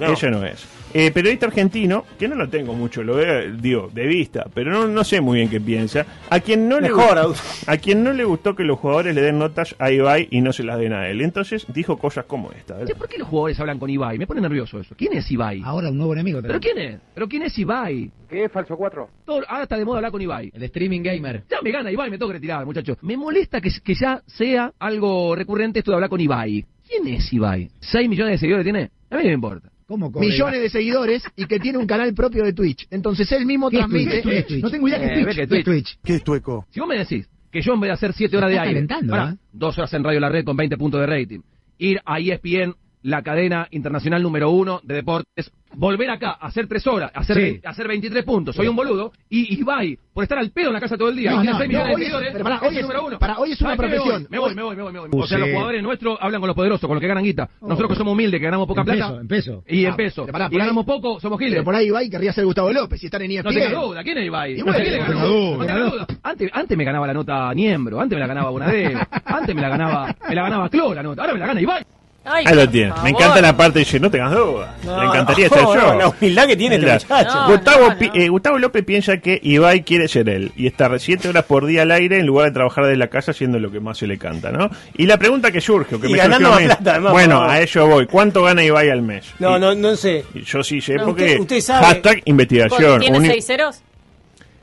No. 0.00 0.12
Ese 0.12 0.30
no 0.30 0.44
es. 0.44 0.66
Eh, 0.94 1.10
periodista 1.10 1.46
argentino, 1.46 2.04
que 2.18 2.28
no 2.28 2.34
lo 2.34 2.48
tengo 2.48 2.72
mucho, 2.72 3.02
lo 3.02 3.16
veo, 3.16 3.52
digo, 3.56 3.90
de 3.92 4.06
vista, 4.06 4.46
pero 4.54 4.70
no, 4.72 4.88
no 4.88 5.04
sé 5.04 5.20
muy 5.20 5.38
bien 5.38 5.50
qué 5.50 5.60
piensa. 5.60 6.06
A 6.30 6.40
quien 6.40 6.66
no 6.68 6.80
le 6.80 6.90
gustó, 6.90 7.34
a 7.66 7.76
quien 7.76 8.02
no 8.02 8.12
le 8.14 8.24
gustó 8.24 8.56
que 8.56 8.64
los 8.64 8.78
jugadores 8.78 9.14
le 9.14 9.20
den 9.20 9.38
notas 9.38 9.76
a 9.78 9.90
Ibai 9.90 10.28
y 10.30 10.40
no 10.40 10.52
se 10.52 10.64
las 10.64 10.78
den 10.78 10.94
a 10.94 11.08
él. 11.08 11.20
Entonces 11.20 11.66
dijo 11.68 11.98
cosas 11.98 12.24
como 12.24 12.50
esta. 12.52 12.76
¿Por 12.96 13.08
qué 13.08 13.18
los 13.18 13.28
jugadores 13.28 13.60
hablan 13.60 13.78
con 13.78 13.90
Ibai? 13.90 14.16
Me 14.18 14.26
pone 14.26 14.40
nervioso 14.40 14.80
eso. 14.80 14.94
¿Quién 14.96 15.12
es 15.12 15.30
Ibai? 15.30 15.60
Ahora 15.64 15.90
un 15.90 15.98
nuevo 15.98 16.14
enemigo. 16.14 16.40
¿Pero 16.40 16.58
quién 16.58 16.78
es? 16.78 17.00
¿Pero 17.14 17.28
quién 17.28 17.42
es 17.42 17.58
Ibai? 17.58 18.10
¿Qué 18.28 18.44
es 18.44 18.52
Falso 18.52 18.76
4? 18.76 19.08
Todo- 19.26 19.42
ahora 19.46 19.64
está 19.64 19.76
de 19.76 19.84
moda 19.84 19.98
hablar 19.98 20.10
con 20.12 20.22
Ibai. 20.22 20.50
El 20.54 20.62
streaming 20.64 21.02
gamer. 21.02 21.44
Ya 21.50 21.58
me 21.62 21.70
gana 21.70 21.90
Ibai, 21.92 22.10
me 22.10 22.16
tengo 22.18 22.28
que 22.30 22.38
retirar, 22.38 22.64
muchachos. 22.64 22.96
Me 23.02 23.16
molesta 23.16 23.60
que, 23.60 23.70
que 23.84 23.94
ya 23.94 24.22
sea 24.26 24.72
algo 24.78 25.34
recurrente 25.36 25.80
esto 25.80 25.90
de 25.90 25.96
hablar 25.96 26.08
con 26.10 26.20
Ibai. 26.20 26.64
¿Quién 26.88 27.06
es 27.14 27.30
Ibai? 27.32 27.68
¿6 27.80 28.08
millones 28.08 28.32
de 28.32 28.38
seguidores 28.38 28.64
tiene? 28.64 28.90
A 29.10 29.16
mí 29.16 29.22
no 29.22 29.28
me 29.28 29.34
importa. 29.34 29.68
¿Cómo 29.88 30.10
millones 30.10 30.60
de 30.60 30.68
seguidores 30.68 31.22
y 31.34 31.46
que 31.46 31.58
tiene 31.58 31.78
un 31.78 31.86
canal 31.86 32.12
propio 32.12 32.44
de 32.44 32.52
Twitch. 32.52 32.86
Entonces 32.90 33.32
él 33.32 33.46
mismo 33.46 33.70
¿Qué 33.70 33.76
es 33.78 33.80
transmite. 33.80 34.18
Es 34.18 34.46
Twitch? 34.46 34.62
No 34.62 34.70
tengo 34.70 34.86
idea 34.86 34.98
Eh, 34.98 35.24
que 35.24 35.34
¿Qué 35.34 35.42
es 35.42 35.48
Twitch. 35.48 35.64
Twitch? 35.64 35.98
¿Qué 36.04 36.14
es 36.16 36.22
tueco? 36.24 36.66
Si 36.70 36.78
vos 36.78 36.88
me 36.88 36.98
decís 36.98 37.26
que 37.50 37.62
yo 37.62 37.72
en 37.72 37.80
vez 37.80 37.88
de 37.88 37.92
hacer 37.94 38.12
7 38.12 38.36
horas 38.36 38.50
de 38.50 38.58
aire, 38.58 38.86
pará, 39.08 39.30
¿eh? 39.30 39.36
dos 39.50 39.78
horas 39.78 39.92
en 39.94 40.04
Radio 40.04 40.20
La 40.20 40.28
Red 40.28 40.44
con 40.44 40.58
20 40.58 40.76
puntos 40.76 41.00
de 41.00 41.06
rating, 41.06 41.40
ir 41.78 42.00
a 42.04 42.18
ESPN, 42.20 42.74
la 43.02 43.22
cadena 43.22 43.68
internacional 43.70 44.22
número 44.22 44.50
uno 44.50 44.80
de 44.82 44.94
deportes, 44.96 45.50
volver 45.74 46.10
acá, 46.10 46.32
hacer 46.32 46.66
3 46.66 46.86
horas, 46.86 47.10
hacer, 47.14 47.36
Sí. 47.36 47.60
hacer 47.64 47.86
23 47.86 48.24
puntos, 48.24 48.56
soy 48.56 48.66
un 48.68 48.74
boludo, 48.76 49.12
y 49.28 49.60
Ibai, 49.60 49.98
por 50.12 50.24
estar 50.24 50.38
al 50.38 50.50
pedo 50.50 50.68
en 50.68 50.72
la 50.74 50.80
casa 50.80 50.96
todo 50.96 51.08
el 51.10 51.16
día, 51.16 51.30
No, 51.32 51.44
y 51.44 51.46
no, 51.46 51.58
6 51.58 51.70
no, 51.70 51.78
millones 51.78 51.88
de 51.88 51.94
hoy 51.94 52.02
es- 52.26 52.32
pero 52.32 52.54
es 52.54 52.62
hoy 52.62 52.76
es- 52.76 52.82
número 52.82 53.06
uno. 53.06 53.18
pará, 53.18 53.38
hoy 53.38 53.52
es 53.52 53.60
una 53.60 53.76
profesión. 53.76 54.26
Me 54.30 54.38
voy, 54.38 54.54
me 54.54 54.62
voy, 54.62 54.74
me 54.76 54.82
voy, 54.82 54.92
me 54.92 54.98
voy. 55.00 55.10
O 55.12 55.26
sea, 55.26 55.38
los 55.38 55.48
jugadores 55.50 55.82
nuestros 55.82 56.18
hablan 56.20 56.40
con 56.40 56.48
los 56.48 56.56
poderosos, 56.56 56.86
con 56.88 56.94
los 56.96 57.00
que 57.00 57.06
ganan 57.08 57.22
guita. 57.24 57.48
Nosotros 57.60 57.90
que 57.90 57.96
somos 57.96 58.12
humildes, 58.14 58.40
que 58.40 58.44
ganamos 58.46 58.66
poca 58.66 58.80
En 58.80 58.86
plata. 58.86 59.08
peso, 59.08 59.20
en 59.20 59.28
peso. 59.28 59.64
Y 59.68 59.84
en 59.84 59.92
Ah, 59.92 59.96
peso. 59.96 60.22
pero 60.22 60.32
pará, 60.32 60.48
y 60.50 60.54
ahí- 60.54 60.58
ganamos 60.60 60.84
poco, 60.84 61.20
somos 61.20 61.38
giles. 61.38 61.54
Pero 61.54 61.64
por 61.64 61.74
ahí 61.76 61.86
Ibai 61.86 62.10
querría 62.10 62.32
ser 62.32 62.44
Gustavo 62.46 62.72
López 62.72 63.00
y 63.02 63.06
estar 63.06 63.22
en 63.22 63.30
E 63.30 63.34
ESPN. 63.36 63.54
No 63.54 63.60
tengas 63.66 63.82
duda, 63.82 64.02
¿quién 64.02 64.18
es 64.18 64.26
Ibai? 64.26 64.58
Y 64.58 64.62
bueno, 64.62 64.78
¿Quién 64.78 64.92
le 64.92 64.98
no 64.98 65.58
tenga 65.58 65.78
duda. 65.78 66.06
Antes, 66.22 66.50
antes 66.52 66.76
me 66.78 66.84
ganaba 66.84 67.06
la 67.06 67.14
nota 67.14 67.54
Niembro, 67.54 68.00
antes 68.00 68.16
me 68.16 68.20
la 68.20 68.26
ganaba 68.26 68.50
Bonadeo, 68.50 68.98
antes 69.24 69.54
me 69.54 69.60
la 69.62 69.68
ganaba, 69.68 70.16
me 70.28 70.34
la 70.34 70.42
ganaba 70.42 70.68
Clo 70.68 70.94
la 70.94 71.02
nota, 71.02 71.22
ahora 71.22 71.34
me 71.34 71.38
la 71.40 71.46
gana 71.46 71.60
Ibai. 71.60 71.84
Ay, 72.30 72.44
Ahí 72.46 72.54
lo 72.54 72.68
tiene. 72.68 72.92
Me 73.02 73.10
encanta 73.10 73.40
la 73.40 73.56
parte, 73.56 73.78
dice, 73.80 73.98
no 74.00 74.10
tengas 74.10 74.32
duda. 74.32 74.76
No, 74.84 75.00
Le 75.00 75.06
encantaría 75.08 75.48
no, 75.48 75.54
ser 75.54 75.62
no, 75.64 75.74
yo. 75.74 75.94
la 75.98 76.08
humildad 76.08 76.46
que 76.46 76.56
tiene 76.56 76.76
este 76.76 76.92
muchacho. 76.92 77.34
No, 77.40 77.48
Gustavo, 77.50 77.88
no, 77.88 77.94
no. 77.94 78.14
eh, 78.14 78.28
Gustavo 78.28 78.58
López 78.58 78.84
piensa 78.84 79.16
que 79.18 79.40
Ibai 79.42 79.82
quiere 79.82 80.08
ser 80.08 80.28
él 80.28 80.52
y 80.56 80.66
estar 80.66 80.98
siete 81.00 81.28
horas 81.28 81.44
por 81.44 81.66
día 81.66 81.82
al 81.82 81.90
aire 81.90 82.18
en 82.18 82.26
lugar 82.26 82.46
de 82.48 82.52
trabajar 82.52 82.84
desde 82.84 82.96
la 82.98 83.08
casa 83.08 83.30
haciendo 83.32 83.58
lo 83.58 83.70
que 83.70 83.80
más 83.80 83.98
se 83.98 84.06
le 84.06 84.18
canta, 84.18 84.50
¿no? 84.52 84.70
Y 84.96 85.06
la 85.06 85.16
pregunta 85.16 85.50
que 85.50 85.60
surge, 85.60 85.94
o 85.94 86.00
que 86.00 86.08
Y 86.08 86.12
me 86.12 86.18
ganando 86.18 86.50
surgió 86.52 86.66
plata, 86.66 86.90
además, 86.92 87.12
bueno, 87.12 87.42
a 87.42 87.60
ello 87.60 87.86
voy. 87.86 88.06
¿Cuánto 88.06 88.42
gana 88.42 88.62
Ibai 88.62 88.90
al 88.90 89.02
mes? 89.02 89.26
No, 89.38 89.56
Y- 89.56 89.60
no, 89.60 89.74
no 89.74 89.96
sé. 89.96 90.24
Yo 90.44 90.62
sí 90.62 90.80
sé, 90.80 90.94
No, 90.96 91.06
porque 91.06 91.24
usted- 91.24 91.40
usted 91.40 91.60
sabe- 91.60 91.86
hashtag 91.86 92.22
investigación. 92.26 93.00
¿Tiene 93.00 93.26
seis 93.26 93.46
ceros? 93.46 93.80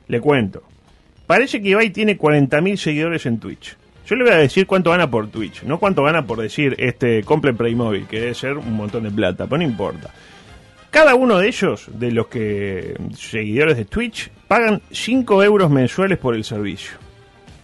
Le 0.08 0.19
cuento. 0.21 0.62
Parece 1.28 1.62
que 1.62 1.69
Ibai 1.69 1.89
tiene 1.89 2.17
40.000 2.17 2.78
seguidores 2.78 3.25
en 3.25 3.39
Twitch. 3.39 3.75
Yo 4.07 4.15
le 4.15 4.23
voy 4.23 4.33
a 4.33 4.37
decir 4.37 4.67
cuánto 4.67 4.91
gana 4.91 5.09
por 5.09 5.27
Twitch, 5.27 5.63
no 5.63 5.79
cuánto 5.79 6.03
gana 6.03 6.25
por 6.25 6.39
decir 6.39 6.75
este 6.77 7.23
compre 7.23 7.53
Playmobil, 7.53 8.05
que 8.07 8.19
debe 8.19 8.33
ser 8.35 8.57
un 8.57 8.73
montón 8.73 9.03
de 9.03 9.11
plata, 9.11 9.45
pero 9.45 9.57
no 9.57 9.63
importa. 9.63 10.11
Cada 10.91 11.15
uno 11.15 11.39
de 11.39 11.47
ellos, 11.47 11.87
de 11.93 12.11
los 12.11 12.27
que 12.27 12.95
seguidores 13.17 13.75
de 13.77 13.85
Twitch, 13.85 14.29
pagan 14.47 14.81
5 14.91 15.43
euros 15.43 15.69
mensuales 15.69 16.17
por 16.19 16.35
el 16.35 16.43
servicio. 16.43 16.91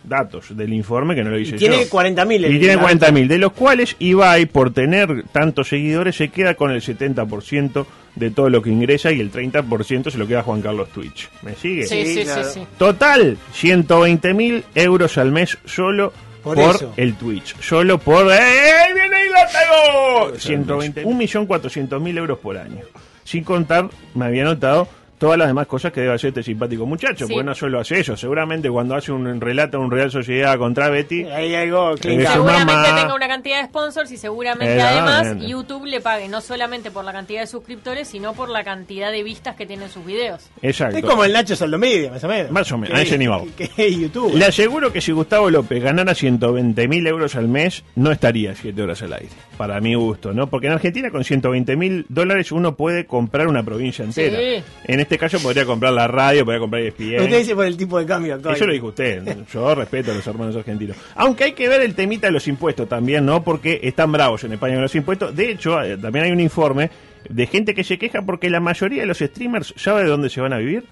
Datos 0.04 0.58
del 0.58 0.74
informe 0.74 1.14
que 1.14 1.24
no 1.24 1.30
lo 1.30 1.38
hice 1.40 1.56
Y 1.56 1.60
tiene 1.60 1.84
yo. 1.84 1.90
40.000 1.90 2.44
el- 2.44 2.56
Y 2.56 2.60
tiene 2.60 2.76
la- 2.76 2.82
40.000, 2.82 3.28
de 3.28 3.38
los 3.38 3.52
cuales 3.54 3.96
Ibai, 4.00 4.48
por 4.48 4.74
tener 4.74 5.26
tantos 5.32 5.70
seguidores, 5.70 6.16
se 6.16 6.30
queda 6.30 6.56
con 6.56 6.72
el 6.72 6.82
70% 6.82 7.86
de 8.16 8.32
todo 8.32 8.50
lo 8.50 8.64
que 8.64 8.72
ingresa 8.72 9.12
y 9.12 9.22
el 9.22 9.32
30% 9.32 10.10
se 10.10 10.18
lo 10.18 10.28
queda 10.28 10.42
Juan 10.42 10.62
Carlos 10.62 10.90
Twitch. 10.90 11.30
¿Me 11.44 11.54
sigue? 11.56 11.86
Sí, 11.86 12.04
sí, 12.06 12.16
sí, 12.16 12.24
claro. 12.24 12.44
sí. 12.50 12.62
Total, 12.80 13.38
120 13.54 14.34
mil 14.34 14.64
euros 14.74 15.18
al 15.20 15.32
mes 15.32 15.58
solo 15.66 16.12
Por 16.44 16.58
el 16.98 17.16
Twitch. 17.16 17.60
Solo 17.62 17.98
por... 17.98 18.32
¡Eh, 18.32 18.38
¡Eh, 18.38 18.94
viene 18.94 19.18
y 19.26 19.30
lo 19.30 20.30
tengo! 20.32 20.40
120, 20.40 21.06
1.400.000 21.06 22.18
euros 22.18 22.40
por 22.40 22.58
año. 22.58 22.84
Sin 23.24 23.44
contar, 23.44 23.90
me 24.16 24.26
había 24.26 24.44
notado 24.44 24.88
todas 25.22 25.38
las 25.38 25.48
demás 25.50 25.68
cosas 25.68 25.92
que 25.94 26.02
debe 26.02 26.16
hacer 26.16 26.30
este 26.30 26.42
simpático 26.42 26.84
muchacho, 26.88 27.28
Sí. 27.28 27.34
porque 27.34 27.46
no 27.46 27.54
solo 27.54 27.80
hace 27.80 28.00
eso, 28.00 28.18
seguramente 28.18 28.72
cuando 28.72 28.96
hace 28.96 29.12
un 29.12 29.40
relato 29.40 29.80
un 29.80 29.92
Real 29.92 30.10
Sociedad 30.10 30.58
contra 30.58 30.90
Betty, 30.90 31.26
Hay 31.26 31.54
algo 31.54 31.94
que 31.96 32.16
Eh, 32.16 32.26
Seguramente 32.26 32.74
mamá- 32.74 32.96
tenga 32.96 33.14
una 33.14 33.28
cantidad 33.28 33.62
de 33.62 33.68
sponsors 33.68 34.12
y 34.12 34.18
seguramente 34.18 34.76
Eh, 34.76 34.82
además. 34.82 35.38
YouTube 35.48 35.86
le 35.86 36.02
pague 36.02 36.28
no 36.28 36.42
solamente 36.42 36.90
por 36.90 37.06
la 37.06 37.14
cantidad 37.14 37.42
de 37.42 37.46
suscriptores, 37.48 38.08
sino 38.08 38.34
por 38.34 38.50
la 38.50 38.64
cantidad 38.64 39.12
de 39.12 39.22
vistas 39.22 39.56
que 39.56 39.68
tienen 39.68 39.90
sus 39.90 40.04
videos. 40.04 40.50
exacto. 40.64 40.98
Es 40.98 41.06
como 41.06 41.24
el 41.24 41.34
Nacho 41.34 41.56
Saldomedia, 41.56 42.10
más 42.10 42.24
o 42.24 42.28
menos. 42.28 42.52
Más 42.52 42.72
o 42.72 42.78
menos, 42.80 42.98
a 42.98 43.02
ese 43.04 43.18
nivel. 43.20 43.52
Que, 43.56 43.68
que 43.70 43.88
es 43.88 43.98
YouTube. 44.00 44.36
Le 44.36 44.46
aseguro 44.46 44.92
que 44.92 45.02
si 45.02 45.12
Gustavo 45.12 45.52
López 45.52 45.84
ganara 45.84 46.16
120 46.16 46.88
mil 46.88 47.06
euros 47.06 47.36
al 47.36 47.48
mes, 47.48 47.84
no 47.96 48.12
estaría 48.12 48.56
7 48.56 48.82
horas 48.82 49.02
al 49.04 49.14
aire. 49.14 49.30
Para 49.62 49.80
mi 49.80 49.94
gusto, 49.94 50.34
¿no? 50.34 50.48
Porque 50.48 50.66
en 50.66 50.74
Argentina 50.74 51.12
con 51.12 51.24
120 51.24 51.76
mil 51.76 52.04
dólares 52.10 52.52
uno 52.52 52.76
puede 52.76 53.06
comprar 53.06 53.46
una 53.46 53.62
provincia 53.62 54.04
entera. 54.04 54.40
Sí. 54.40 54.64
En 54.86 55.00
este 55.00 55.20
caso 55.20 55.40
podría 55.40 55.66
comprar 55.66 55.94
la 55.94 56.08
radio, 56.08 56.44
podría 56.44 56.60
comprar 56.60 56.82
ESPN. 56.82 57.22
Usted 57.22 57.38
dice 57.38 57.54
por 57.54 57.66
el 57.68 57.78
tipo 57.78 58.00
de 58.00 58.08
cambio 58.08 58.34
actual. 58.34 58.56
Eso 58.56 58.66
lo 58.66 58.74
dijo 58.74 58.88
usted. 58.88 59.38
Yo 59.54 59.76
respeto 59.76 60.14
a 60.14 60.16
los 60.16 60.26
hermanos 60.26 60.56
argentinos. 60.56 60.98
Aunque 61.14 61.44
hay 61.44 61.52
que 61.52 61.70
ver 61.70 61.82
el 61.82 61.94
temita 61.94 62.26
de 62.26 62.34
los 62.34 62.48
impuestos 62.48 62.90
también, 62.90 63.24
¿no? 63.24 63.44
Porque 63.44 63.80
están 63.84 64.12
bravos 64.12 64.44
en 64.46 64.54
España 64.54 64.74
con 64.74 64.82
los 64.82 64.96
impuestos. 64.96 65.36
De 65.36 65.52
hecho, 65.52 65.80
eh, 65.80 65.96
también 65.96 66.26
hay 66.26 66.32
un 66.32 66.40
informe 66.40 66.90
de 67.30 67.46
gente 67.46 67.76
que 67.76 67.84
se 67.84 68.00
queja 68.00 68.24
porque 68.24 68.50
la 68.50 68.62
mayoría 68.62 69.02
de 69.02 69.06
los 69.06 69.20
streamers 69.20 69.76
sabe 69.78 70.06
de 70.06 70.10
dónde 70.10 70.32
se 70.32 70.42
van 70.42 70.54
a 70.54 70.58
vivir. 70.58 70.86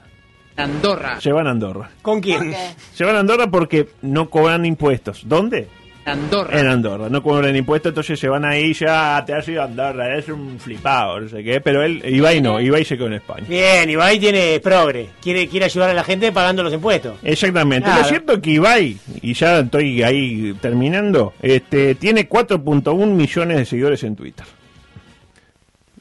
Andorra. 0.58 1.20
Se 1.20 1.32
van 1.32 1.48
a 1.48 1.50
Andorra. 1.50 1.90
¿Con 2.04 2.22
quién? 2.22 2.54
Se 2.94 3.04
van 3.04 3.16
a 3.16 3.22
Andorra 3.22 3.50
porque 3.50 3.88
no 4.04 4.30
cobran 4.30 4.64
impuestos. 4.64 5.24
¿Dónde? 5.26 5.79
Andorra. 6.10 6.60
En 6.60 6.68
Andorra. 6.68 7.10
No 7.10 7.24
cobran 7.24 7.56
impuestos, 7.56 7.92
entonces 7.92 8.20
se 8.20 8.28
van 8.28 8.46
ahí 8.46 8.74
ya. 8.74 9.24
Te 9.26 9.34
has 9.34 9.48
ido 9.48 9.62
a 9.62 9.66
Andorra, 9.66 10.18
es 10.18 10.28
un 10.28 10.60
flipado, 10.60 11.20
no 11.22 11.30
sé 11.30 11.44
qué. 11.44 11.62
Pero 11.62 11.84
él, 11.84 12.02
Ibai 12.06 12.42
no, 12.42 12.60
Ibai 12.60 12.84
se 12.86 12.98
quedó 12.98 13.08
en 13.08 13.14
España. 13.14 13.46
Bien, 13.48 13.90
Ibai 13.90 14.20
tiene 14.20 14.60
progre. 14.60 15.10
Quiere, 15.22 15.48
quiere 15.48 15.66
ayudar 15.66 15.90
a 15.90 15.94
la 15.94 16.04
gente 16.04 16.32
pagando 16.32 16.64
los 16.64 16.74
impuestos. 16.74 17.18
Exactamente. 17.24 17.86
Claro. 17.86 18.02
Lo 18.02 18.08
cierto 18.08 18.34
es 18.34 18.40
que 18.40 18.52
Ibai, 18.52 18.98
y 19.22 19.34
ya 19.34 19.60
estoy 19.60 20.04
ahí 20.04 20.56
terminando, 20.62 21.34
este, 21.42 21.96
tiene 21.96 22.28
4.1 22.28 23.06
millones 23.08 23.58
de 23.58 23.66
seguidores 23.66 24.04
en 24.04 24.16
Twitter. 24.16 24.46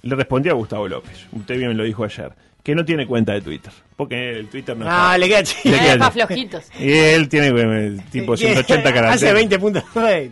Le 0.03 0.15
respondió 0.15 0.53
a 0.53 0.55
Gustavo 0.55 0.89
López, 0.89 1.27
usted 1.33 1.59
bien 1.59 1.77
lo 1.77 1.85
dijo 1.85 2.05
ayer, 2.05 2.33
que 2.63 2.75
no 2.75 2.85
tiene 2.85 3.07
cuenta 3.07 3.33
de 3.33 3.41
Twitter. 3.41 3.73
Porque 3.97 4.31
el 4.39 4.49
Twitter 4.49 4.77
no 4.77 4.85
Ah, 4.89 5.17
está- 5.17 5.19
le 5.19 5.29
queda 5.29 5.43
le 5.65 6.07
Eh, 6.07 6.11
flojitos. 6.13 6.65
Y 6.79 6.91
él 6.93 7.29
tiene 7.29 7.49
eh, 7.57 7.97
tipo 8.11 8.37
180 8.37 8.93
caracteres. 8.93 9.23
Hace 9.23 9.33
20 9.33 9.59
puntos. 9.59 9.85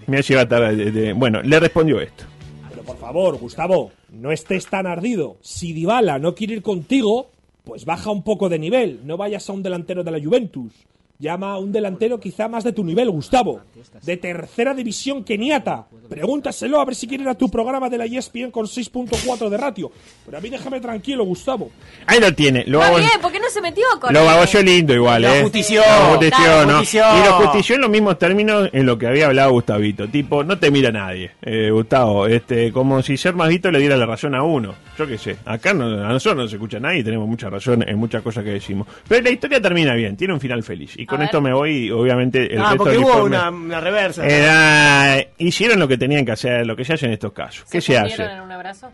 Me 0.06 0.18
ha 0.18 0.20
llegado 0.20 0.48
tarde. 0.48 0.76
de- 0.76 0.90
de- 0.92 1.12
Bueno, 1.14 1.42
le 1.42 1.58
respondió 1.60 2.00
esto. 2.00 2.24
Pero 2.70 2.82
por 2.82 2.98
favor, 2.98 3.36
Gustavo, 3.38 3.92
no 4.10 4.30
estés 4.32 4.66
tan 4.66 4.86
ardido. 4.86 5.36
Si 5.40 5.72
Dybala 5.72 6.18
no 6.18 6.34
quiere 6.34 6.54
ir 6.54 6.62
contigo, 6.62 7.30
pues 7.64 7.84
baja 7.84 8.10
un 8.10 8.22
poco 8.22 8.48
de 8.48 8.58
nivel. 8.58 9.00
No 9.04 9.16
vayas 9.16 9.48
a 9.48 9.52
un 9.52 9.62
delantero 9.62 10.04
de 10.04 10.10
la 10.12 10.20
Juventus. 10.22 10.72
Llama 11.18 11.52
a 11.52 11.58
un 11.58 11.72
delantero 11.72 12.20
quizá 12.20 12.46
más 12.48 12.62
de 12.64 12.72
tu 12.72 12.84
nivel, 12.84 13.10
Gustavo. 13.10 13.60
De 14.02 14.16
tercera 14.18 14.74
división 14.74 15.24
keniata. 15.24 15.86
Pregúntaselo 16.08 16.80
a 16.80 16.84
ver 16.84 16.94
si 16.94 17.06
quiere 17.06 17.24
ir 17.24 17.28
a 17.30 17.34
tu 17.34 17.48
programa 17.50 17.88
de 17.88 17.98
la 17.98 18.04
ESPN 18.04 18.50
con 18.50 18.66
6.4 18.66 19.48
de 19.48 19.56
ratio. 19.56 19.90
Pero 20.24 20.38
a 20.38 20.40
mí 20.40 20.48
déjame 20.50 20.80
tranquilo, 20.80 21.24
Gustavo. 21.24 21.70
Ahí 22.06 22.20
lo 22.20 22.32
tiene. 22.34 22.64
Lo 22.66 22.78
Está 22.78 22.88
hago, 22.88 22.98
bien, 22.98 23.10
¿por 23.22 23.32
qué 23.32 23.40
no 23.40 23.48
se 23.48 23.60
metió 23.60 23.84
con 24.00 24.12
lo 24.12 24.20
él? 24.22 24.28
hago 24.28 24.44
yo 24.44 24.62
lindo 24.62 24.94
igual, 24.94 25.22
Lo 25.22 25.28
¿eh? 25.34 25.42
justició. 25.42 25.80
Lo 25.80 26.10
justició, 26.16 26.36
Claro, 26.44 26.66
¿no? 26.66 26.78
justició. 26.78 27.02
Y 27.16 27.24
lo 27.26 27.32
justició 27.34 27.74
en 27.76 27.80
los 27.80 27.90
mismos 27.90 28.18
términos 28.18 28.68
en 28.72 28.86
lo 28.86 28.98
que 28.98 29.06
había 29.06 29.26
hablado 29.26 29.52
Gustavito. 29.52 30.08
Tipo, 30.08 30.44
no 30.44 30.58
te 30.58 30.70
mira 30.70 30.90
nadie, 30.92 31.32
eh, 31.42 31.70
Gustavo. 31.70 32.26
Este, 32.26 32.70
como 32.72 33.02
si 33.02 33.16
ser 33.16 33.34
más 33.34 33.48
visto 33.48 33.70
le 33.70 33.78
diera 33.78 33.96
la 33.96 34.06
razón 34.06 34.34
a 34.34 34.42
uno. 34.42 34.74
Yo 34.98 35.06
qué 35.06 35.16
sé. 35.18 35.36
Acá 35.44 35.72
no, 35.74 35.84
a 35.86 36.08
nosotros 36.12 36.44
no 36.44 36.48
se 36.48 36.56
escucha 36.56 36.78
nadie 36.78 37.00
y 37.00 37.04
tenemos 37.04 37.26
mucha 37.28 37.48
razón 37.50 37.84
en 37.88 37.98
muchas 37.98 38.22
cosas 38.22 38.44
que 38.44 38.50
decimos. 38.50 38.86
Pero 39.08 39.22
la 39.22 39.30
historia 39.30 39.60
termina 39.60 39.94
bien, 39.94 40.16
tiene 40.16 40.34
un 40.34 40.40
final 40.40 40.62
feliz. 40.62 40.92
Y 40.96 41.05
con 41.06 41.22
esto 41.22 41.40
me 41.40 41.52
voy 41.52 41.86
y 41.86 41.90
obviamente 41.90 42.52
el 42.52 42.58
ah, 42.60 42.62
resto 42.70 42.76
porque 42.78 42.92
del 42.94 43.04
hubo 43.04 43.12
informe- 43.14 43.26
una, 43.26 43.50
una 43.50 43.80
reversa. 43.80 44.26
Era- 44.26 45.24
hicieron 45.38 45.78
lo 45.78 45.88
que 45.88 45.96
tenían 45.98 46.24
que 46.24 46.32
hacer, 46.32 46.66
lo 46.66 46.76
que 46.76 46.84
se 46.84 46.94
hace 46.94 47.06
en 47.06 47.12
estos 47.12 47.32
casos. 47.32 47.64
¿Qué 47.70 47.80
se 47.80 47.96
hace? 47.96 48.08
¿Fundieron 48.16 48.36
en 48.38 48.42
un 48.42 48.52
abrazo? 48.52 48.90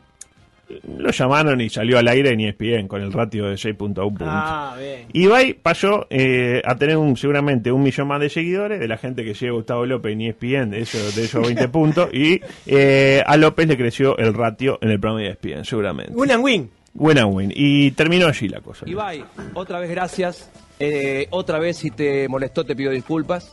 Lo 0.98 1.10
llamaron 1.10 1.60
y 1.60 1.68
salió 1.68 1.98
al 1.98 2.08
aire 2.08 2.30
en 2.30 2.40
ESPN 2.40 2.88
con 2.88 3.02
el 3.02 3.12
ratio 3.12 3.44
de 3.44 3.56
6.1 3.56 3.76
puntos. 3.76 4.26
Ah, 4.30 4.74
bien. 4.78 5.06
Ibai 5.12 5.52
pasó 5.52 6.06
eh, 6.08 6.62
a 6.64 6.76
tener 6.76 6.96
un, 6.96 7.14
seguramente 7.18 7.70
un 7.70 7.82
millón 7.82 8.08
más 8.08 8.20
de 8.20 8.30
seguidores 8.30 8.80
de 8.80 8.88
la 8.88 8.96
gente 8.96 9.22
que 9.22 9.34
sigue 9.34 9.50
Gustavo 9.50 9.84
López 9.84 10.14
en 10.14 10.22
E 10.22 10.28
ESPN, 10.30 10.70
de, 10.70 10.80
eso, 10.80 10.96
de 11.14 11.24
esos 11.26 11.42
20 11.42 11.68
puntos, 11.68 12.08
y 12.14 12.40
eh, 12.64 13.22
a 13.26 13.36
López 13.36 13.66
le 13.68 13.76
creció 13.76 14.16
el 14.16 14.32
ratio 14.32 14.78
en 14.80 14.90
el 14.90 14.98
programa 14.98 15.20
de 15.20 15.30
ESPN, 15.32 15.64
seguramente. 15.66 16.12
Win 16.14 16.30
and 16.30 16.42
win. 16.42 16.70
Win 16.94 17.18
and 17.18 17.34
win. 17.34 17.52
Y 17.54 17.90
terminó 17.90 18.28
allí 18.28 18.48
la 18.48 18.60
cosa. 18.60 18.88
Ibai, 18.88 19.22
otra 19.52 19.78
vez 19.78 19.90
gracias. 19.90 20.50
Eh, 20.84 21.28
otra 21.30 21.58
vez 21.58 21.76
si 21.76 21.90
te 21.90 22.28
molestó 22.28 22.64
te 22.64 22.74
pido 22.74 22.90
disculpas. 22.90 23.52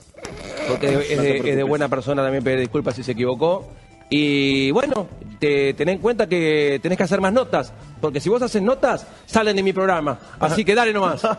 Porque 0.67 0.87
es 0.87 1.09
de, 1.09 1.15
preocupes. 1.15 1.51
es 1.51 1.55
de 1.55 1.63
buena 1.63 1.87
persona 1.87 2.23
también 2.23 2.43
pedir 2.43 2.59
disculpas 2.59 2.95
si 2.95 3.03
se 3.03 3.11
equivocó. 3.11 3.67
Y 4.09 4.71
bueno, 4.71 5.07
te, 5.39 5.73
ten 5.75 5.89
en 5.89 5.99
cuenta 5.99 6.27
que 6.27 6.79
tenés 6.81 6.97
que 6.97 7.03
hacer 7.03 7.21
más 7.21 7.31
notas. 7.31 7.71
Porque 8.01 8.19
si 8.19 8.29
vos 8.29 8.41
haces 8.41 8.61
notas, 8.61 9.05
salen 9.25 9.55
de 9.55 9.63
mi 9.63 9.73
programa. 9.73 10.19
Así 10.39 10.65
que 10.65 10.73
dale 10.73 10.93
nomás. 10.93 11.21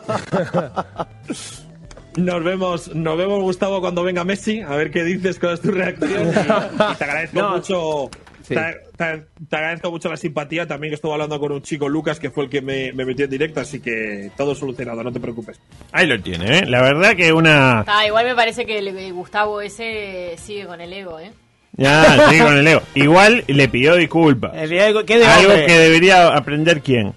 Nos 2.17 2.43
vemos, 2.43 2.93
nos 2.93 3.17
vemos 3.17 3.41
Gustavo 3.41 3.79
cuando 3.79 4.03
venga 4.03 4.25
Messi, 4.25 4.59
a 4.59 4.75
ver 4.75 4.91
qué 4.91 5.01
dices, 5.05 5.39
cuál 5.39 5.53
es 5.53 5.61
tu 5.61 5.71
reacción. 5.71 6.27
Y, 6.27 6.91
y 6.91 6.95
te 6.95 7.03
agradezco 7.05 7.39
No, 7.39 7.51
mucho. 7.51 8.09
Sí. 8.43 8.55
Te, 8.55 8.61
te- 8.97 9.25
te 9.49 9.55
agradezco 9.55 9.91
mucho 9.91 10.09
la 10.09 10.17
simpatía. 10.17 10.67
También 10.67 10.91
que 10.91 10.95
estuve 10.95 11.13
hablando 11.13 11.39
con 11.39 11.51
un 11.51 11.61
chico, 11.61 11.87
Lucas, 11.89 12.19
que 12.19 12.29
fue 12.29 12.43
el 12.45 12.49
que 12.49 12.61
me, 12.61 12.91
me 12.93 13.05
metió 13.05 13.25
en 13.25 13.31
directo, 13.31 13.59
así 13.59 13.79
que 13.79 14.31
todo 14.37 14.53
solucionado, 14.55 15.03
no 15.03 15.11
te 15.11 15.19
preocupes. 15.19 15.59
Ahí 15.91 16.07
lo 16.07 16.19
tiene, 16.21 16.59
¿eh? 16.59 16.65
La 16.65 16.81
verdad 16.81 17.15
que 17.15 17.33
una... 17.33 17.83
Ah, 17.87 18.05
igual 18.05 18.25
me 18.25 18.35
parece 18.35 18.65
que 18.65 18.77
el 18.79 19.13
Gustavo 19.13 19.61
ese 19.61 20.35
sigue 20.37 20.65
con 20.65 20.81
el 20.81 20.91
ego, 20.93 21.19
¿eh? 21.19 21.31
Ya, 21.77 22.29
sí, 22.29 22.37
con 22.39 22.57
el 22.57 22.67
ego. 22.67 22.81
Igual 22.95 23.43
le 23.47 23.67
pidió 23.69 23.95
disculpas. 23.95 24.51
El 24.55 24.71
ego- 24.73 25.05
¿qué 25.05 25.17
de 25.19 25.25
Algo 25.25 25.53
que 25.65 25.77
debería 25.77 26.27
aprender 26.27 26.81
quién. 26.81 27.13